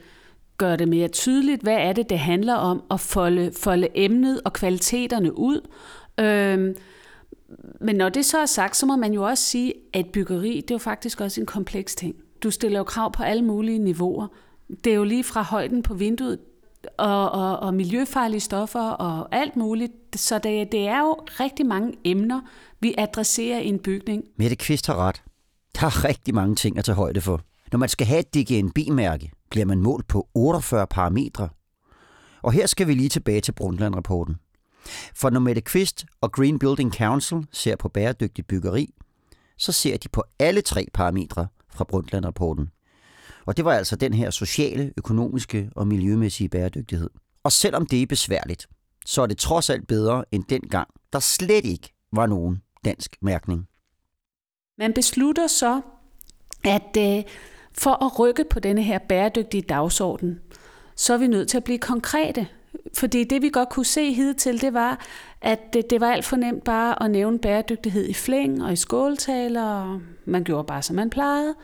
gøre 0.58 0.78
det 0.78 0.88
mere 0.88 1.08
tydeligt, 1.08 1.62
hvad 1.62 1.76
er 1.78 1.94
det, 1.94 2.10
det 2.10 2.20
handler 2.20 2.56
om, 2.56 2.84
at 2.92 3.00
folde, 3.00 3.52
folde 3.62 3.88
emnet 3.96 4.42
og 4.46 4.54
kvaliteterne 4.54 5.38
ud. 5.38 5.68
Øhm, 6.20 6.76
men 7.82 7.96
når 7.96 8.10
det 8.10 8.26
så 8.26 8.38
er 8.38 8.46
sagt, 8.46 8.78
så 8.78 8.86
må 8.86 8.96
man 8.96 9.14
jo 9.14 9.24
også 9.24 9.44
sige, 9.44 9.74
at 9.94 10.06
byggeri, 10.14 10.56
det 10.56 10.72
er 10.72 10.76
jo 10.76 10.80
faktisk 10.80 11.22
også 11.22 11.42
en 11.42 11.48
kompleks 11.48 11.96
ting. 11.96 12.16
Du 12.44 12.52
stiller 12.52 12.80
jo 12.80 12.84
krav 12.84 13.12
på 13.12 13.24
alle 13.24 13.44
mulige 13.44 13.80
niveauer. 13.80 14.28
Det 14.84 14.92
er 14.92 14.96
jo 14.96 15.04
lige 15.04 15.24
fra 15.24 15.42
højden 15.42 15.84
på 15.84 15.94
vinduet 15.94 16.40
og, 16.98 17.32
og, 17.32 17.60
og 17.60 17.74
miljøfarlige 17.74 18.40
stoffer 18.40 18.90
og 18.90 19.36
alt 19.36 19.56
muligt. 19.56 19.92
Så 20.16 20.40
det, 20.40 20.72
det 20.72 20.88
er 20.88 21.00
jo 21.00 21.14
rigtig 21.40 21.66
mange 21.66 21.94
emner, 22.04 22.42
vi 22.80 22.96
adresserer 22.98 23.60
i 23.60 23.68
en 23.68 23.80
bygning. 23.80 24.24
Mette 24.38 24.56
Kvist 24.56 24.88
har 24.88 24.96
ret. 24.96 25.24
Der 25.80 25.86
er 25.86 26.06
rigtig 26.06 26.36
mange 26.36 26.56
ting 26.56 26.78
at 26.78 26.86
tage 26.86 26.96
højde 26.96 27.22
for. 27.22 27.42
Når 27.72 27.80
man 27.80 27.90
skal 27.90 28.08
have 28.08 28.20
et 28.20 28.34
DGNB-mærke, 28.34 29.32
bliver 29.50 29.66
man 29.66 29.82
målt 29.82 30.08
på 30.08 30.28
48 30.34 30.88
parametre. 30.88 31.50
Og 32.42 32.52
her 32.52 32.66
skal 32.66 32.88
vi 32.88 32.94
lige 32.94 33.10
tilbage 33.10 33.42
til 33.42 33.52
Brundtland-rapporten. 33.52 34.36
For 35.16 35.30
når 35.30 35.40
Mette 35.40 35.62
Kvist 35.62 36.06
og 36.22 36.32
Green 36.32 36.60
Building 36.60 36.94
Council 36.94 37.38
ser 37.52 37.76
på 37.76 37.90
bæredygtig 37.90 38.46
byggeri, 38.46 38.94
så 39.58 39.72
ser 39.72 39.98
de 39.98 40.10
på 40.10 40.24
alle 40.40 40.62
tre 40.62 40.88
parametre 40.94 41.48
fra 41.70 41.84
Brundtland-rapporten. 41.84 42.70
Og 43.46 43.58
det 43.58 43.66
var 43.66 43.74
altså 43.74 43.96
den 43.96 44.14
her 44.14 44.30
sociale, 44.30 44.94
økonomiske 44.98 45.70
og 45.76 45.88
miljømæssige 45.88 46.50
bæredygtighed. 46.50 47.10
Og 47.44 47.52
selvom 47.52 47.86
det 47.86 48.02
er 48.02 48.06
besværligt, 48.06 48.68
så 49.06 49.22
er 49.22 49.26
det 49.26 49.38
trods 49.38 49.70
alt 49.70 49.88
bedre 49.88 50.26
end 50.32 50.44
dengang, 50.50 50.88
der 51.14 51.20
slet 51.20 51.66
ikke 51.66 51.94
var 52.14 52.26
nogen 52.26 52.62
dansk 52.86 53.16
mærkning. 53.22 53.68
Man 54.78 54.94
beslutter 54.94 55.48
så, 55.48 55.82
at 56.64 56.98
øh, 56.98 57.24
for 57.74 58.06
at 58.06 58.20
rykke 58.20 58.46
på 58.50 58.60
denne 58.60 58.84
her 58.84 59.00
bæredygtige 59.10 59.62
dagsorden, 59.62 60.40
så 60.96 61.14
er 61.14 61.18
vi 61.18 61.28
nødt 61.28 61.50
til 61.50 61.58
at 61.58 61.64
blive 61.64 61.80
konkrete. 61.80 62.48
Fordi 62.94 63.24
det 63.24 63.42
vi 63.42 63.50
godt 63.50 63.70
kunne 63.70 63.86
se 63.86 64.14
hidtil, 64.14 64.62
det 64.62 64.74
var, 64.74 65.06
at 65.42 65.74
det, 65.74 65.90
det 65.90 66.02
var 66.02 66.12
alt 66.12 66.26
for 66.26 66.36
nemt 66.36 66.64
bare 66.64 67.04
at 67.04 67.12
nævne 67.12 67.40
bæredygtighed 67.40 68.10
i 68.10 68.14
flæng 68.14 68.64
og 68.64 68.74
i 68.74 68.76
skåltaler, 68.76 69.64
og 69.64 70.02
man 70.26 70.44
gjorde 70.44 70.64
bare, 70.64 70.82
som 70.82 70.96
man 70.96 71.10
plejede. 71.10 71.56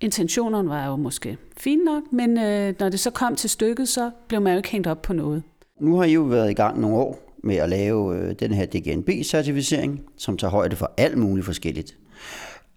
Intentionerne 0.00 0.68
var 0.68 0.86
jo 0.86 0.96
måske 0.96 1.36
fine 1.56 1.84
nok, 1.84 2.02
men 2.12 2.38
øh, 2.38 2.74
når 2.80 2.88
det 2.88 3.00
så 3.00 3.10
kom 3.10 3.36
til 3.36 3.50
stykket, 3.50 3.88
så 3.88 4.10
blev 4.28 4.40
man 4.40 4.52
jo 4.52 4.56
ikke 4.56 4.68
hængt 4.68 4.86
op 4.86 5.02
på 5.02 5.12
noget. 5.12 5.42
Nu 5.80 5.96
har 5.96 6.04
I 6.04 6.12
jo 6.12 6.22
været 6.22 6.50
i 6.50 6.54
gang 6.54 6.80
nogle 6.80 6.96
år 6.96 7.36
med 7.42 7.56
at 7.56 7.68
lave 7.68 8.16
øh, 8.18 8.34
den 8.40 8.52
her 8.52 8.66
DGNB-certificering, 8.66 10.00
som 10.16 10.36
tager 10.36 10.50
højde 10.50 10.76
for 10.76 10.92
alt 10.96 11.18
muligt 11.18 11.46
forskelligt. 11.46 11.96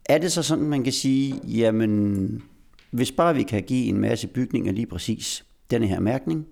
Er 0.06 0.18
det 0.18 0.32
så 0.32 0.44
sådan, 0.44 0.64
man 0.64 0.84
kan 0.84 0.94
sige, 0.94 1.42
jamen, 1.48 2.44
hvis 2.92 3.12
bare 3.12 3.36
vi 3.36 3.44
kan 3.44 3.64
give 3.64 3.86
en 3.86 3.98
masse 3.98 4.28
bygninger 4.28 4.72
lige 4.72 4.86
præcis 4.86 5.46
denne 5.72 5.88
her 5.88 6.00
mærkning, 6.00 6.46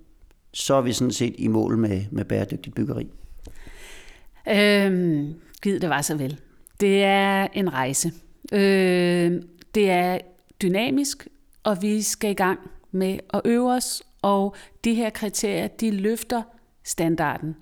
så 0.54 0.74
er 0.74 0.82
vi 0.82 0.94
sådan 0.94 1.12
set 1.12 1.36
i 1.38 1.48
mål 1.48 1.78
med, 1.78 2.06
med 2.12 2.26
bæredygtigt 2.26 2.76
byggeri. 2.76 3.08
Øhm, 4.50 5.34
Gid 5.62 5.80
det 5.80 5.90
var 5.90 6.02
så 6.02 6.16
vel. 6.16 6.40
Det 6.80 7.04
er 7.04 7.48
en 7.54 7.74
rejse. 7.74 8.12
Øh, 8.52 9.42
det 9.76 9.90
er 9.90 10.18
dynamisk, 10.62 11.28
og 11.64 11.82
vi 11.82 12.02
skal 12.02 12.32
i 12.32 12.34
gang 12.34 12.60
med 12.92 13.20
at 13.34 13.42
øve 13.46 13.72
os, 13.72 14.04
og 14.22 14.56
de 14.84 14.94
her 14.94 15.10
kriterier, 15.10 15.68
de 15.68 15.92
løfter 15.92 16.42
standarden. 16.84 17.56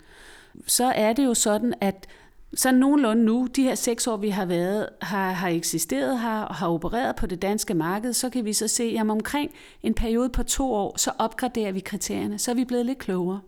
Så 0.67 0.85
er 0.85 1.13
det 1.13 1.25
jo 1.25 1.33
sådan, 1.33 1.73
at 1.81 2.07
så 2.55 2.71
nogenlunde 2.71 3.23
nu, 3.23 3.47
de 3.55 3.63
her 3.63 3.75
seks 3.75 4.07
år, 4.07 4.17
vi 4.17 4.29
har 4.29 4.45
været, 4.45 4.89
har, 5.01 5.31
har 5.31 5.49
eksisteret 5.49 6.19
her 6.19 6.41
og 6.41 6.55
har 6.55 6.67
opereret 6.67 7.15
på 7.15 7.25
det 7.25 7.41
danske 7.41 7.73
marked, 7.73 8.13
så 8.13 8.29
kan 8.29 8.45
vi 8.45 8.53
så 8.53 8.67
se, 8.67 8.95
at 8.99 9.09
omkring 9.09 9.51
en 9.83 9.93
periode 9.93 10.29
på 10.29 10.43
to 10.43 10.73
år, 10.73 10.97
så 10.97 11.11
opgraderer 11.19 11.71
vi 11.71 11.79
kriterierne, 11.79 12.39
så 12.39 12.51
er 12.51 12.55
vi 12.55 12.65
blevet 12.65 12.85
lidt 12.85 12.97
klogere. 12.97 13.39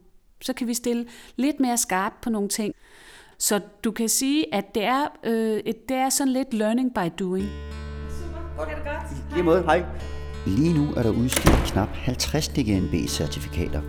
Så 0.41 0.53
kan 0.53 0.67
vi 0.67 0.73
stille 0.73 1.05
lidt 1.35 1.59
mere 1.59 1.77
skarpt 1.77 2.21
på 2.21 2.29
nogle 2.29 2.49
ting. 2.49 2.73
Så 3.37 3.59
du 3.83 3.91
kan 3.91 4.09
sige, 4.09 4.55
at 4.55 4.75
det 4.75 4.83
er, 4.83 5.05
øh, 5.23 5.57
et- 5.65 5.89
det 5.89 5.97
er 5.97 6.09
sådan 6.09 6.33
lidt 6.33 6.53
learning 6.53 6.93
by 6.93 7.09
doing. 7.19 7.45
Lige 9.33 9.43
måde, 9.43 9.61
hej. 9.63 9.85
Lige 10.47 10.73
nu 10.73 10.93
er 10.93 11.03
der 11.03 11.09
udstedt 11.09 11.71
knap 11.71 11.89
50 11.89 12.47
DGNB-certifikater, 12.47 13.81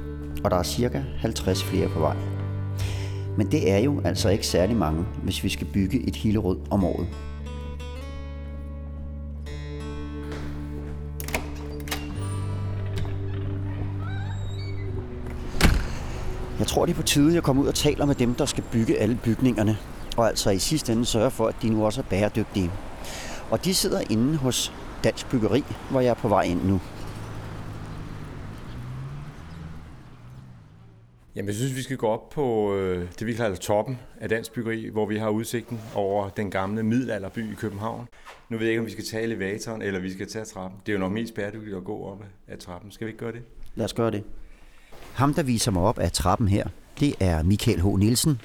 og 0.45 0.51
der 0.51 0.57
er 0.57 0.63
cirka 0.63 1.03
50 1.19 1.65
flere 1.65 1.89
på 1.89 1.99
vej. 2.01 2.17
Men 3.37 3.51
det 3.51 3.71
er 3.71 3.79
jo 3.79 4.01
altså 4.05 4.29
ikke 4.29 4.47
særlig 4.47 4.77
mange, 4.77 5.05
hvis 5.23 5.45
vi 5.45 5.49
skal 5.49 5.67
bygge 5.67 6.09
et 6.09 6.17
Hillerød 6.17 6.59
om 6.71 6.85
året. 6.85 7.07
Jeg 16.59 16.67
tror, 16.67 16.87
det 16.87 16.93
er 16.93 16.97
på 16.97 17.03
tide, 17.03 17.29
at 17.29 17.35
jeg 17.35 17.43
kommer 17.43 17.63
ud 17.63 17.69
og 17.69 17.75
taler 17.75 18.07
med 18.07 18.15
dem, 18.15 18.35
der 18.35 18.45
skal 18.45 18.65
bygge 18.73 18.99
alle 18.99 19.19
bygningerne, 19.25 19.77
og 20.17 20.29
altså 20.29 20.51
i 20.51 20.59
sidste 20.59 20.93
ende 20.93 21.07
sørge 21.07 21.31
for, 21.31 21.47
at 21.47 21.55
de 21.63 21.69
nu 21.69 21.85
også 21.85 22.01
er 22.01 22.05
bæredygtige. 22.05 22.71
Og 23.51 23.65
de 23.65 23.75
sidder 23.75 24.01
inde 24.11 24.37
hos 24.37 24.73
Dansk 25.05 25.31
Byggeri, 25.31 25.65
hvor 25.91 26.01
jeg 26.01 26.11
er 26.11 26.15
på 26.15 26.29
vej 26.29 26.43
ind 26.43 26.65
nu. 26.65 26.81
Jamen, 31.37 31.47
jeg 31.47 31.55
synes, 31.55 31.77
vi 31.77 31.83
skal 31.83 31.97
gå 31.97 32.07
op 32.07 32.29
på 32.31 32.77
øh, 32.77 33.09
det, 33.19 33.27
vi 33.27 33.35
kalder 33.35 33.57
toppen 33.57 33.99
af 34.21 34.29
dansk 34.29 34.53
byggeri, 34.53 34.89
hvor 34.89 35.07
vi 35.07 35.17
har 35.19 35.29
udsigten 35.29 35.81
over 35.95 36.29
den 36.29 36.51
gamle 36.51 36.83
middelalderby 36.83 37.53
i 37.53 37.55
København. 37.55 38.09
Nu 38.49 38.59
ved 38.59 38.67
jeg 38.67 38.71
ikke, 38.71 38.81
om 38.81 38.87
vi 38.87 38.91
skal 38.91 39.05
tage 39.05 39.23
elevatoren, 39.23 39.83
eller 39.83 40.01
vi 40.01 40.13
skal 40.13 40.29
tage 40.29 40.45
trappen. 40.45 40.81
Det 40.87 40.93
er 40.93 40.97
jo 40.97 41.01
nok 41.01 41.13
mest 41.13 41.35
bæredygtigt 41.35 41.77
at 41.77 41.85
gå 41.85 42.05
op 42.05 42.25
ad 42.49 42.57
trappen. 42.59 42.91
Skal 42.91 43.07
vi 43.07 43.11
ikke 43.11 43.19
gøre 43.19 43.33
det? 43.33 43.43
Lad 43.75 43.85
os 43.85 43.95
gøre 43.95 44.11
det. 44.11 44.23
Ham, 45.13 45.35
der 45.35 45.43
viser 45.43 45.71
mig 45.71 45.83
op 45.83 45.99
af 45.99 46.13
trappen 46.13 46.49
her, 46.49 46.67
det 47.01 47.15
er 47.21 47.43
Michael 47.43 47.81
H. 47.81 47.87
Nielsen. 47.87 48.41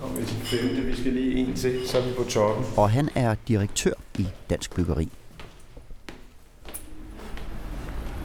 Kom 0.00 0.10
med 0.10 0.24
til 0.24 0.36
femte, 0.36 0.82
vi 0.82 0.96
skal 0.96 1.12
lige 1.12 1.36
en 1.36 1.54
til, 1.54 1.88
så 1.88 1.98
er 1.98 2.08
vi 2.08 2.14
på 2.16 2.22
toppen. 2.22 2.64
Og 2.76 2.90
han 2.90 3.08
er 3.14 3.34
direktør 3.48 3.92
i 4.18 4.26
Dansk 4.50 4.74
Byggeri. 4.74 5.08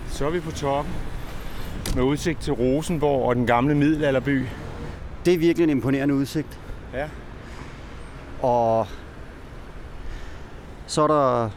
Så 0.10 0.26
er 0.26 0.30
vi 0.30 0.40
på 0.40 0.52
toppen 0.52 0.94
med 1.96 2.04
udsigt 2.04 2.42
til 2.42 2.54
Rosenborg 2.54 3.28
og 3.28 3.36
den 3.36 3.46
gamle 3.46 3.76
middelalderby. 3.76 4.46
Det 5.26 5.34
er 5.34 5.38
virkelig 5.38 5.64
en 5.64 5.70
imponerende 5.70 6.16
udsigt. 6.16 6.60
Ja. 6.94 7.08
Og 8.42 8.88
så 10.88 11.04
er 11.04 11.08
der 11.08 11.50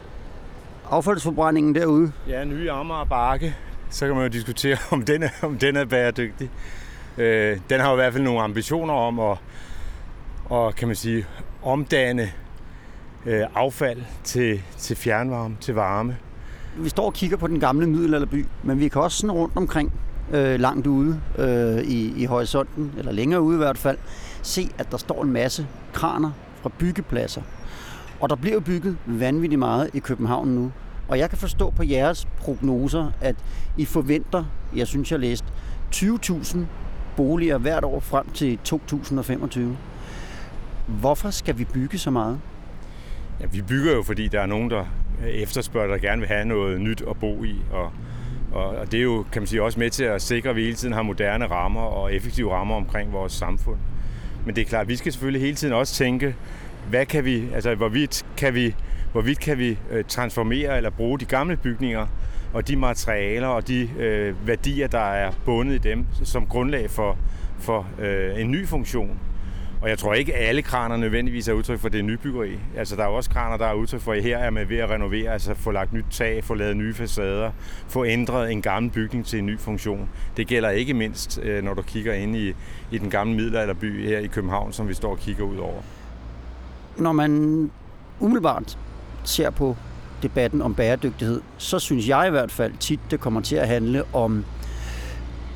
affaldsforbrændingen 0.89 1.75
derude. 1.75 2.11
Ja, 2.27 2.43
nye 2.43 2.71
Amager 2.71 3.03
Bakke. 3.03 3.55
Så 3.89 4.05
kan 4.05 4.15
man 4.15 4.23
jo 4.23 4.29
diskutere, 4.29 4.77
om 4.91 5.01
den 5.01 5.23
er, 5.23 5.29
om 5.41 5.57
den 5.57 5.75
er 5.75 5.85
bæredygtig. 5.85 6.49
Øh, 7.17 7.57
den 7.69 7.79
har 7.79 7.89
jo 7.89 7.93
i 7.93 7.95
hvert 7.95 8.13
fald 8.13 8.23
nogle 8.23 8.41
ambitioner 8.41 8.93
om 8.93 9.19
at, 9.19 9.37
og, 10.45 10.75
kan 10.75 10.87
man 10.87 10.95
sige, 10.95 11.25
omdanne 11.63 12.31
øh, 13.25 13.45
affald 13.55 14.01
til, 14.23 14.61
til 14.77 14.95
fjernvarme, 14.95 15.57
til 15.61 15.73
varme. 15.73 16.17
Vi 16.77 16.89
står 16.89 17.05
og 17.05 17.13
kigger 17.13 17.37
på 17.37 17.47
den 17.47 17.59
gamle 17.59 17.87
middelalderby, 17.87 18.45
men 18.63 18.79
vi 18.79 18.87
kan 18.87 19.01
også 19.01 19.17
sådan 19.17 19.31
rundt 19.31 19.57
omkring, 19.57 19.93
øh, 20.31 20.59
langt 20.59 20.87
ude 20.87 21.21
øh, 21.37 21.83
i, 21.83 22.21
i 22.21 22.25
horisonten, 22.25 22.93
eller 22.97 23.11
længere 23.11 23.41
ude 23.41 23.55
i 23.55 23.57
hvert 23.57 23.77
fald, 23.77 23.97
se, 24.41 24.69
at 24.77 24.91
der 24.91 24.97
står 24.97 25.23
en 25.23 25.31
masse 25.31 25.67
kraner 25.93 26.31
fra 26.61 26.71
byggepladser. 26.77 27.41
Og 28.19 28.29
der 28.29 28.35
bliver 28.35 28.53
jo 28.53 28.59
bygget 28.59 28.97
vanvittigt 29.05 29.59
meget 29.59 29.89
i 29.93 29.99
København 29.99 30.47
nu. 30.47 30.71
Og 31.07 31.19
jeg 31.19 31.29
kan 31.29 31.37
forstå 31.37 31.69
på 31.69 31.83
jeres 31.83 32.27
prognoser, 32.37 33.11
at 33.21 33.35
I 33.77 33.85
forventer, 33.85 34.43
jeg 34.75 34.87
synes 34.87 35.11
jeg 35.11 35.19
læst 35.19 35.45
20.000 35.95 36.57
boliger 37.17 37.57
hvert 37.57 37.83
år 37.83 37.99
frem 37.99 38.29
til 38.29 38.57
2025. 38.63 39.77
Hvorfor 40.87 41.29
skal 41.29 41.57
vi 41.57 41.65
bygge 41.65 41.97
så 41.97 42.11
meget? 42.11 42.39
Ja, 43.41 43.45
vi 43.45 43.61
bygger 43.61 43.93
jo, 43.93 44.03
fordi 44.03 44.27
der 44.27 44.41
er 44.41 44.45
nogen, 44.45 44.69
der 44.69 44.85
efterspørger, 45.25 45.87
der 45.87 45.97
gerne 45.97 46.19
vil 46.19 46.27
have 46.27 46.45
noget 46.45 46.81
nyt 46.81 47.03
at 47.09 47.17
bo 47.19 47.43
i. 47.43 47.55
Og, 47.71 47.91
og, 48.51 48.67
og 48.67 48.91
det 48.91 48.97
er 48.97 49.03
jo, 49.03 49.25
kan 49.31 49.41
man 49.41 49.47
sige, 49.47 49.63
også 49.63 49.79
med 49.79 49.89
til 49.89 50.03
at 50.03 50.21
sikre, 50.21 50.49
at 50.49 50.55
vi 50.55 50.63
hele 50.63 50.75
tiden 50.75 50.93
har 50.93 51.01
moderne 51.01 51.45
rammer 51.45 51.81
og 51.81 52.13
effektive 52.13 52.53
rammer 52.53 52.75
omkring 52.75 53.13
vores 53.13 53.33
samfund. 53.33 53.77
Men 54.45 54.55
det 54.55 54.61
er 54.61 54.65
klart, 54.65 54.81
at 54.81 54.87
vi 54.87 54.95
skal 54.95 55.11
selvfølgelig 55.11 55.41
hele 55.41 55.55
tiden 55.55 55.73
også 55.73 55.93
tænke, 55.93 56.35
hvad 56.89 57.05
kan 57.05 57.25
vi, 57.25 57.43
altså 57.53 57.75
hvorvidt 57.75 58.25
kan 58.37 58.53
vi, 58.53 58.75
hvorvidt 59.11 59.39
kan 59.39 59.57
vi 59.57 59.77
øh, 59.91 60.03
transformere 60.07 60.77
eller 60.77 60.89
bruge 60.89 61.19
de 61.19 61.25
gamle 61.25 61.57
bygninger 61.57 62.07
og 62.53 62.67
de 62.67 62.75
materialer 62.75 63.47
og 63.47 63.67
de 63.67 63.89
øh, 63.99 64.47
værdier, 64.47 64.87
der 64.87 65.11
er 65.11 65.31
bundet 65.45 65.75
i 65.75 65.77
dem, 65.77 66.05
som 66.23 66.47
grundlag 66.47 66.89
for, 66.89 67.17
for 67.59 67.87
øh, 67.99 68.41
en 68.41 68.51
ny 68.51 68.67
funktion. 68.67 69.19
Og 69.81 69.89
jeg 69.89 69.97
tror 69.97 70.13
ikke, 70.13 70.35
at 70.35 70.49
alle 70.49 70.61
kraner 70.61 70.97
nødvendigvis 70.97 71.47
er 71.47 71.53
udtryk 71.53 71.79
for 71.79 71.89
det 71.89 72.05
nybyggeri. 72.05 72.59
Altså, 72.77 72.95
der 72.95 73.03
er 73.03 73.07
også 73.07 73.29
kraner, 73.29 73.57
der 73.57 73.65
er 73.65 73.73
udtryk 73.73 74.01
for, 74.01 74.13
at 74.13 74.23
her 74.23 74.37
er 74.37 74.49
man 74.49 74.69
ved 74.69 74.77
at 74.77 74.89
renovere, 74.89 75.31
altså 75.33 75.53
få 75.53 75.71
lagt 75.71 75.93
nyt 75.93 76.05
tag, 76.11 76.43
få 76.43 76.53
lavet 76.53 76.77
nye 76.77 76.93
facader, 76.93 77.51
få 77.87 78.05
ændret 78.05 78.51
en 78.51 78.61
gammel 78.61 78.91
bygning 78.91 79.25
til 79.25 79.39
en 79.39 79.45
ny 79.45 79.59
funktion. 79.59 80.09
Det 80.37 80.47
gælder 80.47 80.69
ikke 80.69 80.93
mindst, 80.93 81.39
øh, 81.43 81.63
når 81.63 81.73
du 81.73 81.81
kigger 81.81 82.13
ind 82.13 82.35
i, 82.35 82.53
i 82.91 82.97
den 82.97 83.09
gamle 83.09 83.35
middelalderby 83.35 84.07
her 84.07 84.19
i 84.19 84.27
København, 84.27 84.73
som 84.73 84.87
vi 84.87 84.93
står 84.93 85.11
og 85.11 85.19
kigger 85.19 85.43
ud 85.43 85.57
over. 85.57 85.81
Når 86.97 87.11
man 87.11 87.71
umiddelbart 88.19 88.77
ser 89.23 89.49
på 89.49 89.75
debatten 90.23 90.61
om 90.61 90.75
bæredygtighed, 90.75 91.41
så 91.57 91.79
synes 91.79 92.07
jeg 92.07 92.27
i 92.27 92.29
hvert 92.29 92.51
fald 92.51 92.73
tit, 92.79 92.99
det 93.11 93.19
kommer 93.19 93.41
til 93.41 93.55
at 93.55 93.67
handle 93.67 94.03
om 94.13 94.45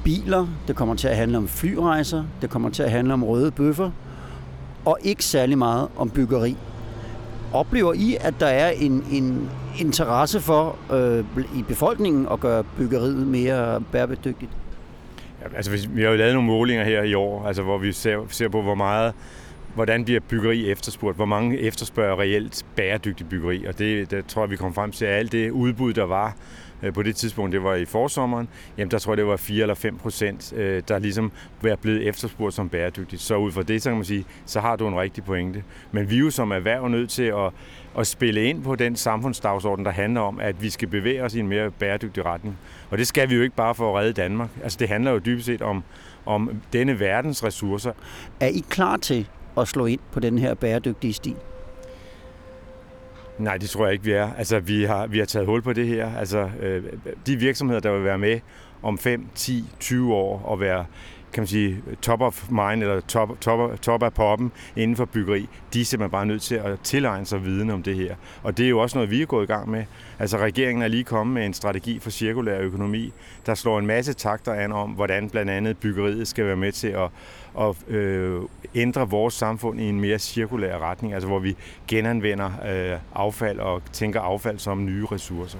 biler, 0.04 0.48
det 0.68 0.76
kommer 0.76 0.96
til 0.96 1.08
at 1.08 1.16
handle 1.16 1.38
om 1.38 1.48
flyrejser, 1.48 2.24
det 2.42 2.50
kommer 2.50 2.70
til 2.70 2.84
at 2.84 2.92
handle 2.92 3.14
om 3.14 3.24
røde 3.24 3.52
bøffer, 3.52 3.92
og 4.86 4.98
ikke 5.04 5.26
særlig 5.26 5.58
meget 5.58 5.88
om 5.96 6.10
byggeri. 6.10 6.58
Oplever 7.54 7.94
I, 7.94 8.18
at 8.22 8.34
der 8.40 8.48
er 8.48 8.70
en, 8.70 9.06
en 9.12 9.50
interesse 9.80 10.40
for 10.40 10.78
øh, 10.94 11.26
i 11.60 11.64
befolkningen 11.68 12.28
at 12.32 12.40
gøre 12.40 12.64
byggeriet 12.78 13.28
mere 13.28 13.82
bæredygtigt? 13.92 14.52
Ja, 15.42 15.56
altså, 15.56 15.88
vi 15.90 16.02
har 16.02 16.10
jo 16.10 16.16
lavet 16.16 16.34
nogle 16.34 16.48
målinger 16.48 16.84
her 16.84 17.04
i 17.04 17.14
år, 17.14 17.48
altså, 17.48 17.64
hvor 17.64 17.78
vi 17.78 17.92
ser, 17.92 18.18
ser 18.30 18.50
på, 18.50 18.62
hvor 18.62 18.76
meget 18.76 19.14
hvordan 19.76 20.06
bliver 20.06 20.20
byggeri 20.20 20.72
efterspurgt? 20.72 21.16
Hvor 21.16 21.26
mange 21.26 21.60
efterspørger 21.60 22.20
reelt 22.20 22.66
bæredygtig 22.76 23.30
byggeri? 23.30 23.66
Og 23.66 23.80
det, 23.80 24.12
der 24.12 24.22
tror 24.28 24.42
jeg, 24.42 24.52
vi 24.52 24.56
kom 24.56 24.74
frem 24.74 24.92
til, 24.92 25.06
at 25.06 25.14
alt 25.14 25.32
det 25.32 25.52
udbud, 25.52 25.94
der 25.94 26.04
var 26.04 26.36
Øh, 26.84 26.94
på 26.94 27.04
det 27.04 27.16
tidspunkt, 27.16 27.54
det 27.54 27.64
var 27.64 27.76
i 27.76 27.86
forsommeren, 27.86 28.48
jamen 28.78 28.92
der 28.92 29.00
tror 29.00 29.14
jeg, 29.14 29.18
det 29.18 29.26
var 29.26 29.38
4 29.38 29.62
eller 29.62 29.76
5 29.76 29.98
procent, 29.98 30.54
øh, 30.56 30.84
der 30.88 31.00
ligesom 31.00 31.32
var 31.62 31.76
blevet 31.76 32.08
efterspurgt 32.08 32.56
som 32.56 32.70
bæredygtigt. 32.70 33.22
Så 33.22 33.36
ud 33.36 33.52
fra 33.52 33.64
det, 33.64 33.82
så 33.82 33.90
kan 33.90 33.98
man 33.98 34.06
sige, 34.06 34.26
så 34.46 34.60
har 34.60 34.76
du 34.76 34.88
en 34.88 34.96
rigtig 34.96 35.24
pointe. 35.24 35.64
Men 35.92 36.10
vi 36.10 36.16
er 36.16 36.20
jo 36.20 36.30
som 36.30 36.52
erhverv 36.52 36.88
nødt 36.88 37.10
til 37.10 37.24
at, 37.24 37.52
at 37.98 38.08
spille 38.08 38.44
ind 38.44 38.64
på 38.64 38.76
den 38.76 38.96
samfundsdagsorden, 38.96 39.86
der 39.86 39.92
handler 39.92 40.22
om, 40.22 40.40
at 40.40 40.62
vi 40.62 40.70
skal 40.70 40.88
bevæge 40.88 41.24
os 41.24 41.36
i 41.36 41.40
en 41.40 41.48
mere 41.48 41.72
bæredygtig 41.72 42.26
retning. 42.26 42.58
Og 42.90 42.98
det 42.98 43.08
skal 43.08 43.30
vi 43.30 43.36
jo 43.36 43.42
ikke 43.42 43.56
bare 43.56 43.76
for 43.76 43.90
at 43.90 44.02
redde 44.02 44.14
Danmark. 44.14 44.50
Altså 44.64 44.78
det 44.80 44.90
handler 44.90 45.12
jo 45.12 45.18
dybest 45.18 45.46
set 45.46 45.62
om, 45.62 45.84
om 46.26 46.62
denne 46.74 47.00
verdens 47.00 47.44
ressourcer. 47.44 47.92
Er 48.40 48.48
I 48.48 48.64
klar 48.70 48.98
til 48.98 49.28
at 49.58 49.68
slå 49.68 49.86
ind 49.86 50.00
på 50.12 50.20
den 50.20 50.38
her 50.38 50.54
bæredygtige 50.54 51.14
sti? 51.14 51.36
Nej, 53.38 53.58
det 53.58 53.70
tror 53.70 53.86
jeg 53.86 53.94
ikke, 53.94 54.06
vi 54.06 54.12
er. 54.12 54.34
Altså, 54.38 54.60
vi 54.60 54.84
har, 54.84 55.08
vi 55.08 55.20
har 55.20 55.26
taget 55.26 55.46
hul 55.48 55.62
på 55.62 55.74
det 55.74 55.88
her. 55.88 56.16
Altså, 56.18 56.50
øh, 56.60 56.84
de 57.28 57.36
virksomheder, 57.36 57.80
der 57.80 57.92
vil 57.92 58.04
være 58.04 58.18
med 58.18 58.40
om 58.82 58.98
5, 58.98 59.28
10, 59.36 59.66
20 59.80 60.14
år 60.14 60.42
og 60.46 60.60
være 60.60 60.86
kan 61.34 61.42
man 61.42 61.48
sige, 61.48 61.82
top 62.02 62.22
of 62.22 62.50
mind 62.50 62.84
eller 62.84 63.00
top, 63.00 63.42
top, 63.42 63.82
top 63.82 64.04
af 64.04 64.14
poppen 64.14 64.52
inden 64.76 64.98
for 64.98 65.06
byggeri, 65.06 65.50
de 65.74 65.82
er 65.82 65.86
simpelthen 65.86 66.12
bare 66.12 66.26
nødt 66.26 66.42
til 66.42 66.56
at 66.56 66.80
tilegne 66.84 67.26
sig 67.26 67.46
viden 67.46 67.70
om 67.70 67.84
det 67.84 67.96
her. 67.96 68.16
Og 68.44 68.58
det 68.58 68.66
er 68.66 68.70
jo 68.70 68.80
også 68.80 68.98
noget, 68.98 69.12
vi 69.12 69.22
er 69.22 69.26
gået 69.26 69.44
i 69.44 69.48
gang 69.48 69.70
med. 69.70 69.86
Altså 70.20 70.38
regeringen 70.38 70.84
er 70.84 70.88
lige 70.88 71.04
kommet 71.04 71.34
med 71.34 71.46
en 71.46 71.54
strategi 71.54 72.00
for 72.00 72.10
cirkulær 72.10 72.60
økonomi, 72.60 73.14
der 73.46 73.56
slår 73.56 73.80
en 73.80 73.86
masse 73.86 74.14
takter 74.14 74.54
an 74.54 74.72
om, 74.72 74.90
hvordan 74.90 75.30
blandt 75.30 75.52
andet 75.52 75.78
byggeriet 75.78 76.28
skal 76.28 76.46
være 76.46 76.56
med 76.56 76.72
til 76.72 76.88
at, 76.88 77.10
at 77.60 77.96
øh, 77.96 78.42
ændre 78.76 79.10
vores 79.10 79.34
samfund 79.34 79.82
i 79.82 79.84
en 79.84 80.02
mere 80.02 80.20
cirkulær 80.20 80.78
retning, 80.78 81.14
altså 81.14 81.28
hvor 81.28 81.40
vi 81.40 81.56
genanvender 81.88 82.52
øh, 82.94 83.00
affald 83.16 83.60
og 83.60 83.82
tænker 83.92 84.22
affald 84.22 84.60
som 84.60 84.86
nye 84.86 85.06
ressourcer. 85.12 85.60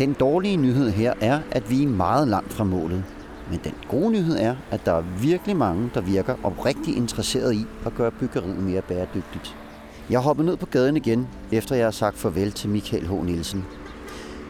Den 0.00 0.12
dårlige 0.12 0.56
nyhed 0.56 0.90
her 0.90 1.14
er, 1.20 1.40
at 1.50 1.70
vi 1.70 1.82
er 1.82 1.88
meget 1.88 2.28
langt 2.28 2.52
fra 2.52 2.64
målet. 2.64 3.04
Men 3.50 3.60
den 3.64 3.74
gode 3.88 4.10
nyhed 4.10 4.36
er, 4.38 4.56
at 4.70 4.86
der 4.86 4.92
er 4.92 5.00
virkelig 5.00 5.56
mange, 5.56 5.90
der 5.94 6.00
virker 6.00 6.34
oprigtigt 6.42 6.96
interesseret 6.96 7.54
i 7.54 7.66
at 7.86 7.94
gøre 7.94 8.10
byggeriet 8.10 8.58
mere 8.58 8.82
bæredygtigt. 8.82 9.56
Jeg 10.10 10.20
hopper 10.20 10.44
ned 10.44 10.56
på 10.56 10.66
gaden 10.66 10.96
igen, 10.96 11.28
efter 11.52 11.76
jeg 11.76 11.86
har 11.86 11.90
sagt 11.90 12.18
farvel 12.18 12.52
til 12.52 12.70
Michael 12.70 13.06
H. 13.06 13.24
Nielsen. 13.24 13.64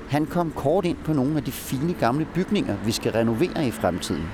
Han 0.08 0.26
kom 0.26 0.52
kort 0.56 0.84
ind 0.84 0.96
på 1.04 1.12
nogle 1.12 1.36
af 1.36 1.44
de 1.44 1.52
fine 1.52 1.94
gamle 1.94 2.26
bygninger, 2.34 2.76
vi 2.84 2.92
skal 2.92 3.12
renovere 3.12 3.66
i 3.66 3.70
fremtiden. 3.70 4.24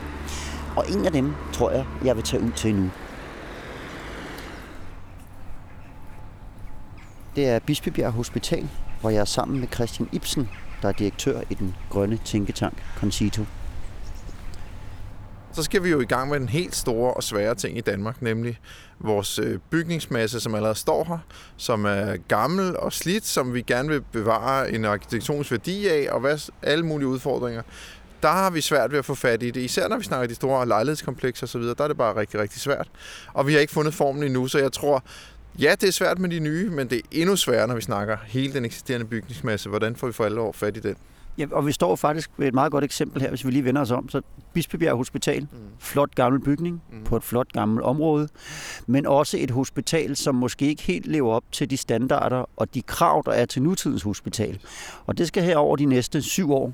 Og 0.76 0.84
en 0.90 1.04
af 1.04 1.12
dem 1.12 1.32
tror 1.52 1.70
jeg, 1.70 1.86
jeg 2.04 2.16
vil 2.16 2.24
tage 2.24 2.42
ud 2.42 2.50
til 2.50 2.74
nu. 2.74 2.90
Det 7.36 7.48
er 7.48 7.58
Bispebjerg 7.58 8.12
Hospital, 8.12 8.68
hvor 9.00 9.10
jeg 9.10 9.20
er 9.20 9.24
sammen 9.24 9.60
med 9.60 9.68
Christian 9.74 10.08
Ibsen, 10.12 10.48
der 10.82 10.88
er 10.88 10.92
direktør 10.92 11.40
i 11.50 11.54
den 11.54 11.74
grønne 11.90 12.18
tænketank 12.24 12.82
Concito. 12.96 13.44
Så 15.52 15.62
skal 15.62 15.84
vi 15.84 15.90
jo 15.90 16.00
i 16.00 16.04
gang 16.04 16.30
med 16.30 16.40
den 16.40 16.48
helt 16.48 16.76
store 16.76 17.14
og 17.14 17.22
svære 17.22 17.54
ting 17.54 17.78
i 17.78 17.80
Danmark, 17.80 18.22
nemlig 18.22 18.58
vores 18.98 19.38
øh, 19.38 19.58
bygningsmasse, 19.70 20.40
som 20.40 20.54
allerede 20.54 20.78
står 20.78 21.04
her, 21.04 21.18
som 21.56 21.84
er 21.84 22.16
gammel 22.28 22.76
og 22.76 22.92
slidt, 22.92 23.26
som 23.26 23.54
vi 23.54 23.62
gerne 23.62 23.88
vil 23.88 24.00
bevare 24.00 24.72
en 24.72 24.84
arkitektonisk 24.84 25.50
værdi 25.50 25.88
af, 25.88 26.08
og 26.10 26.20
hvad, 26.20 26.50
alle 26.62 26.86
mulige 26.86 27.08
udfordringer. 27.08 27.62
Der 28.22 28.28
har 28.28 28.50
vi 28.50 28.60
svært 28.60 28.92
ved 28.92 28.98
at 28.98 29.04
få 29.04 29.14
fat 29.14 29.42
i 29.42 29.50
det, 29.50 29.60
især 29.60 29.88
når 29.88 29.96
vi 29.96 30.04
snakker 30.04 30.26
de 30.28 30.34
store 30.34 30.68
lejlighedskomplekser 30.68 31.46
osv., 31.46 31.62
der 31.62 31.84
er 31.84 31.88
det 31.88 31.96
bare 31.96 32.16
rigtig, 32.16 32.40
rigtig 32.40 32.60
svært. 32.60 32.88
Og 33.34 33.46
vi 33.46 33.52
har 33.52 33.60
ikke 33.60 33.72
fundet 33.72 33.94
formen 33.94 34.22
endnu, 34.22 34.48
så 34.48 34.58
jeg 34.58 34.72
tror, 34.72 35.04
Ja, 35.58 35.74
det 35.80 35.88
er 35.88 35.92
svært 35.92 36.18
med 36.18 36.30
de 36.30 36.38
nye, 36.38 36.70
men 36.70 36.90
det 36.90 36.98
er 36.98 37.02
endnu 37.12 37.36
sværere, 37.36 37.66
når 37.66 37.74
vi 37.74 37.80
snakker 37.80 38.16
hele 38.26 38.52
den 38.52 38.64
eksisterende 38.64 39.06
bygningsmasse. 39.06 39.68
Hvordan 39.68 39.96
får 39.96 40.06
vi 40.06 40.12
for 40.12 40.24
alvor 40.24 40.52
fat 40.52 40.76
i 40.76 40.80
den? 40.80 40.96
Ja, 41.38 41.46
og 41.52 41.66
vi 41.66 41.72
står 41.72 41.96
faktisk 41.96 42.30
ved 42.36 42.48
et 42.48 42.54
meget 42.54 42.72
godt 42.72 42.84
eksempel 42.84 43.22
her, 43.22 43.28
hvis 43.28 43.46
vi 43.46 43.50
lige 43.50 43.64
vender 43.64 43.80
os 43.80 43.90
om. 43.90 44.08
Så 44.08 44.20
Bispebjerg 44.52 44.96
Hospital, 44.96 45.40
mm. 45.40 45.58
flot 45.78 46.14
gammel 46.14 46.40
bygning 46.40 46.82
mm. 46.92 47.04
på 47.04 47.16
et 47.16 47.22
flot 47.22 47.52
gammelt 47.52 47.84
område, 47.84 48.28
men 48.86 49.06
også 49.06 49.36
et 49.40 49.50
hospital, 49.50 50.16
som 50.16 50.34
måske 50.34 50.66
ikke 50.66 50.82
helt 50.82 51.06
lever 51.06 51.32
op 51.32 51.44
til 51.52 51.70
de 51.70 51.76
standarder 51.76 52.44
og 52.56 52.74
de 52.74 52.82
krav, 52.82 53.22
der 53.26 53.32
er 53.32 53.46
til 53.46 53.62
nutidens 53.62 54.02
hospital. 54.02 54.58
Og 55.06 55.18
det 55.18 55.28
skal 55.28 55.42
her 55.42 55.56
over 55.56 55.76
de 55.76 55.84
næste 55.84 56.22
syv 56.22 56.52
år 56.52 56.72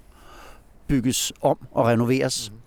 bygges 0.86 1.32
om 1.40 1.58
og 1.72 1.86
renoveres. 1.86 2.50
Mm. 2.50 2.58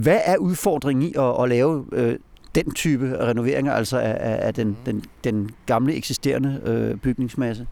Hvad 0.00 0.20
er 0.24 0.36
udfordringen 0.36 1.02
i 1.02 1.14
at, 1.18 1.42
at 1.42 1.48
lave 1.48 1.86
øh, 1.92 2.18
den 2.54 2.74
type 2.74 3.16
renoveringer, 3.20 3.72
altså 3.72 3.98
af, 3.98 4.46
af 4.46 4.54
den, 4.54 4.76
den, 4.86 5.04
den 5.24 5.50
gamle 5.66 5.94
eksisterende 5.94 6.60
øh, 6.64 6.96
bygningsmasse? 6.96 7.66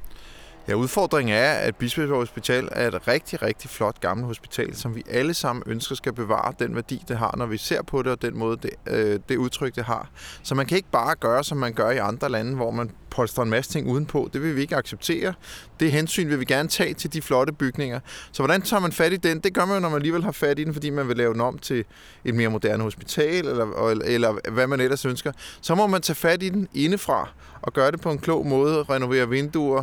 Ja, 0.69 0.75
udfordringen 0.75 1.35
er, 1.35 1.53
at 1.53 1.77
Bispebjerg 1.77 2.19
Hospital 2.19 2.69
er 2.73 2.89
et 2.89 3.09
rigtig, 3.09 3.43
rigtig 3.43 3.71
flot 3.71 4.01
gammelt 4.01 4.27
hospital, 4.27 4.77
som 4.77 4.95
vi 4.95 5.03
alle 5.11 5.35
sammen 5.35 5.63
ønsker 5.67 5.95
skal 5.95 6.13
bevare 6.13 6.53
den 6.59 6.75
værdi, 6.75 7.05
det 7.09 7.19
har, 7.19 7.35
når 7.37 7.47
vi 7.47 7.57
ser 7.57 7.83
på 7.83 8.03
det, 8.03 8.13
og 8.13 8.23
den 8.23 8.39
måde, 8.39 8.57
det, 8.63 8.71
øh, 8.87 9.21
det 9.29 9.37
udtryk, 9.37 9.77
det 9.77 9.85
har. 9.85 10.11
Så 10.43 10.55
man 10.55 10.67
kan 10.67 10.77
ikke 10.77 10.91
bare 10.91 11.15
gøre, 11.15 11.45
som 11.45 11.59
man 11.59 11.73
gør 11.73 11.91
i 11.91 11.97
andre 11.97 12.29
lande, 12.29 12.57
hvor 12.57 12.71
man 12.71 12.91
polstre 13.11 13.43
en 13.43 13.51
masse 13.51 13.73
ting 13.73 13.89
udenpå. 13.89 14.31
Det 14.33 14.43
vil 14.43 14.57
vi 14.57 14.61
ikke 14.61 14.77
acceptere. 14.77 15.35
Det 15.81 15.93
hensyn 15.93 16.29
vil 16.29 16.41
vi 16.41 16.45
gerne 16.45 16.69
tage 16.69 16.95
til 16.95 17.13
de 17.13 17.23
flotte 17.23 17.53
bygninger. 17.53 18.01
Så 18.33 18.43
hvordan 18.43 18.63
tager 18.63 18.81
man 18.81 18.93
fat 18.93 19.13
i 19.13 19.17
den? 19.17 19.41
Det 19.41 19.55
gør 19.55 19.65
man 19.65 19.75
jo, 19.75 19.81
når 19.81 19.89
man 19.89 19.97
alligevel 19.97 20.23
har 20.23 20.33
fat 20.33 20.59
i 20.59 20.65
den, 20.65 20.73
fordi 20.73 20.91
man 20.91 21.09
vil 21.09 21.17
lave 21.17 21.33
den 21.33 21.41
om 21.41 21.59
til 21.59 21.85
et 22.25 22.35
mere 22.35 22.49
moderne 22.49 22.83
hospital, 22.83 23.47
eller, 23.47 23.89
eller, 23.89 24.05
eller 24.05 24.51
hvad 24.51 24.67
man 24.67 24.81
ellers 24.81 25.05
ønsker. 25.05 25.33
Så 25.61 25.75
må 25.75 25.87
man 25.87 26.03
tage 26.03 26.17
fat 26.17 26.43
i 26.43 26.49
den 26.49 26.69
indefra 26.75 27.29
og 27.63 27.73
gøre 27.73 27.91
det 27.91 28.01
på 28.01 28.11
en 28.11 28.19
klog 28.19 28.47
måde, 28.47 28.83
renovere 28.83 29.29
vinduer, 29.29 29.83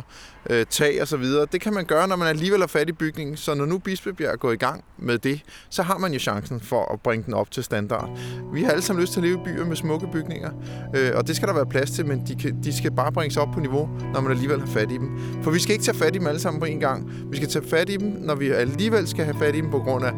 øh, 0.50 0.66
tag 0.70 1.02
og 1.02 1.08
så 1.08 1.16
videre. 1.16 1.46
Det 1.52 1.60
kan 1.60 1.74
man 1.74 1.84
gøre, 1.84 2.08
når 2.08 2.16
man 2.16 2.28
alligevel 2.28 2.62
er 2.62 2.66
fat 2.66 2.88
i 2.88 2.92
bygningen. 2.92 3.36
Så 3.36 3.54
når 3.54 3.66
nu 3.66 3.78
Bispebjerg 3.78 4.38
går 4.38 4.52
i 4.52 4.56
gang 4.56 4.84
med 4.98 5.18
det, 5.18 5.40
så 5.70 5.82
har 5.82 5.98
man 5.98 6.12
jo 6.12 6.18
chancen 6.18 6.60
for 6.60 6.92
at 6.92 7.00
bringe 7.00 7.24
den 7.26 7.34
op 7.34 7.50
til 7.50 7.64
standard. 7.64 8.18
Vi 8.52 8.62
har 8.62 8.70
alle 8.70 8.82
sammen 8.82 9.00
lyst 9.00 9.12
til 9.12 9.20
at 9.20 9.24
leve 9.24 9.34
i 9.34 9.44
byer 9.44 9.64
med 9.64 9.76
smukke 9.76 10.08
bygninger, 10.12 10.50
øh, 10.96 11.10
og 11.14 11.26
det 11.26 11.36
skal 11.36 11.48
der 11.48 11.54
være 11.54 11.66
plads 11.66 11.90
til, 11.90 12.06
men 12.06 12.26
de, 12.26 12.34
kan, 12.34 12.62
de 12.64 12.76
skal 12.76 12.90
bare 12.90 13.12
bringes 13.16 13.36
op 13.36 13.48
på 13.54 13.60
niveau, 13.60 13.88
når 14.12 14.20
man 14.20 14.32
alligevel 14.32 14.60
har 14.60 14.66
fat 14.66 14.92
i 14.92 14.96
dem. 14.96 15.10
For 15.42 15.50
vi 15.50 15.58
skal 15.58 15.72
ikke 15.72 15.84
tage 15.84 15.98
fat 15.98 16.16
i 16.16 16.18
dem 16.18 16.26
alle 16.26 16.40
sammen 16.40 16.60
på 16.60 16.66
en 16.66 16.80
gang. 16.80 17.10
Vi 17.30 17.36
skal 17.36 17.48
tage 17.48 17.64
fat 17.68 17.90
i 17.90 17.96
dem, 17.96 18.16
når 18.20 18.34
vi 18.34 18.50
alligevel 18.50 19.06
skal 19.06 19.24
have 19.24 19.36
fat 19.38 19.54
i 19.54 19.60
dem 19.60 19.70
på 19.70 19.78
grund 19.78 20.04
af, 20.04 20.12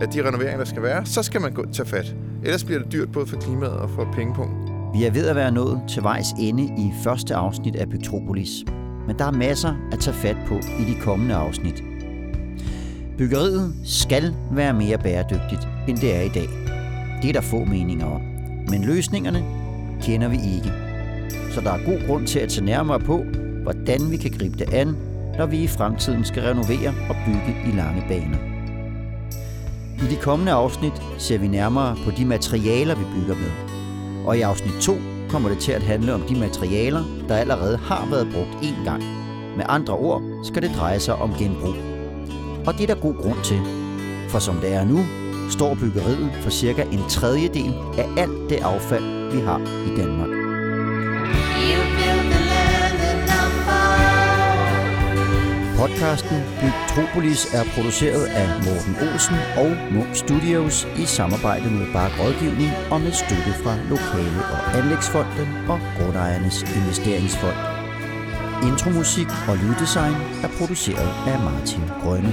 at 0.00 0.14
de 0.14 0.28
renoveringer, 0.28 0.58
der 0.58 0.64
skal 0.64 0.82
være. 0.82 1.06
Så 1.06 1.22
skal 1.22 1.40
man 1.40 1.52
gå, 1.52 1.64
tage 1.72 1.88
fat. 1.88 2.14
Ellers 2.44 2.64
bliver 2.64 2.82
det 2.82 2.92
dyrt 2.92 3.12
både 3.12 3.26
for 3.26 3.36
klimaet 3.36 3.72
og 3.72 3.90
for 3.90 4.08
pengepunkt. 4.12 4.54
Vi 4.94 5.04
er 5.04 5.10
ved 5.10 5.26
at 5.26 5.36
være 5.36 5.52
nået 5.52 5.80
til 5.88 6.02
vejs 6.02 6.26
ende 6.40 6.64
i 6.64 6.92
første 7.04 7.34
afsnit 7.34 7.76
af 7.76 7.88
Bygtropolis. 7.88 8.50
Men 9.06 9.18
der 9.18 9.24
er 9.24 9.32
masser 9.32 9.74
at 9.92 9.98
tage 9.98 10.16
fat 10.16 10.36
på 10.48 10.54
i 10.54 10.84
de 10.94 11.00
kommende 11.00 11.34
afsnit. 11.34 11.82
Byggeriet 13.18 13.74
skal 13.84 14.34
være 14.52 14.74
mere 14.74 14.98
bæredygtigt, 14.98 15.68
end 15.88 15.96
det 15.98 16.16
er 16.16 16.20
i 16.20 16.28
dag. 16.28 16.48
Det 17.22 17.28
er 17.28 17.32
der 17.32 17.40
få 17.40 17.64
meninger 17.64 18.06
om. 18.06 18.20
Men 18.70 18.84
løsningerne, 18.84 19.44
kender 20.02 20.28
vi 20.28 20.36
ikke. 20.36 20.89
Så 21.50 21.60
der 21.60 21.72
er 21.72 21.84
god 21.84 22.06
grund 22.06 22.26
til 22.26 22.38
at 22.38 22.52
se 22.52 22.64
nærmere 22.64 23.00
på, 23.00 23.24
hvordan 23.62 24.10
vi 24.10 24.16
kan 24.16 24.30
gribe 24.38 24.58
det 24.58 24.74
an, 24.74 24.96
når 25.38 25.46
vi 25.46 25.58
i 25.58 25.66
fremtiden 25.66 26.24
skal 26.24 26.42
renovere 26.42 26.94
og 27.08 27.16
bygge 27.26 27.56
i 27.66 27.76
lange 27.76 28.04
baner. 28.08 28.38
I 30.02 30.14
de 30.14 30.16
kommende 30.16 30.52
afsnit 30.52 30.92
ser 31.18 31.38
vi 31.38 31.48
nærmere 31.48 31.96
på 32.04 32.10
de 32.10 32.24
materialer, 32.24 32.94
vi 32.94 33.04
bygger 33.14 33.34
med. 33.34 33.50
Og 34.26 34.38
i 34.38 34.40
afsnit 34.40 34.74
2 34.80 34.92
kommer 35.30 35.48
det 35.48 35.58
til 35.58 35.72
at 35.72 35.82
handle 35.82 36.14
om 36.14 36.20
de 36.20 36.40
materialer, 36.40 37.04
der 37.28 37.36
allerede 37.36 37.76
har 37.76 38.08
været 38.10 38.28
brugt 38.34 38.64
én 38.64 38.84
gang. 38.84 39.02
Med 39.56 39.64
andre 39.68 39.94
ord 39.94 40.22
skal 40.44 40.62
det 40.62 40.70
dreje 40.76 41.00
sig 41.00 41.14
om 41.14 41.34
genbrug. 41.38 41.74
Og 42.66 42.74
det 42.74 42.82
er 42.82 42.94
der 42.94 43.00
god 43.00 43.14
grund 43.14 43.44
til. 43.44 43.60
For 44.28 44.38
som 44.38 44.56
det 44.56 44.72
er 44.72 44.84
nu, 44.84 44.98
står 45.50 45.74
byggeriet 45.74 46.30
for 46.42 46.50
cirka 46.50 46.82
en 46.82 47.02
tredjedel 47.08 47.74
af 47.98 48.08
alt 48.16 48.50
det 48.50 48.58
affald, 48.62 49.32
vi 49.32 49.40
har 49.40 49.58
i 49.58 49.96
Danmark. 50.00 50.39
Podcasten 55.80 56.38
Byg 56.60 56.74
Tropolis 56.92 57.54
er 57.54 57.64
produceret 57.74 58.26
af 58.26 58.46
Morten 58.64 58.94
Olsen 59.06 59.36
og 59.62 59.70
Munk 59.94 60.12
Studios 60.16 60.88
i 61.02 61.04
samarbejde 61.04 61.70
med 61.70 61.86
Bark 61.92 62.12
Rådgivning 62.20 62.72
og 62.90 63.00
med 63.00 63.12
støtte 63.12 63.52
fra 63.62 63.74
Lokale- 63.90 64.46
og 64.54 64.60
Anlægsfonden 64.78 65.48
og 65.72 65.78
Grundejernes 65.96 66.62
Investeringsfond. 66.78 67.58
Intromusik 68.68 69.30
og 69.48 69.56
lyddesign 69.62 70.16
er 70.44 70.50
produceret 70.58 71.12
af 71.32 71.38
Martin 71.46 71.84
Grønne. 72.02 72.32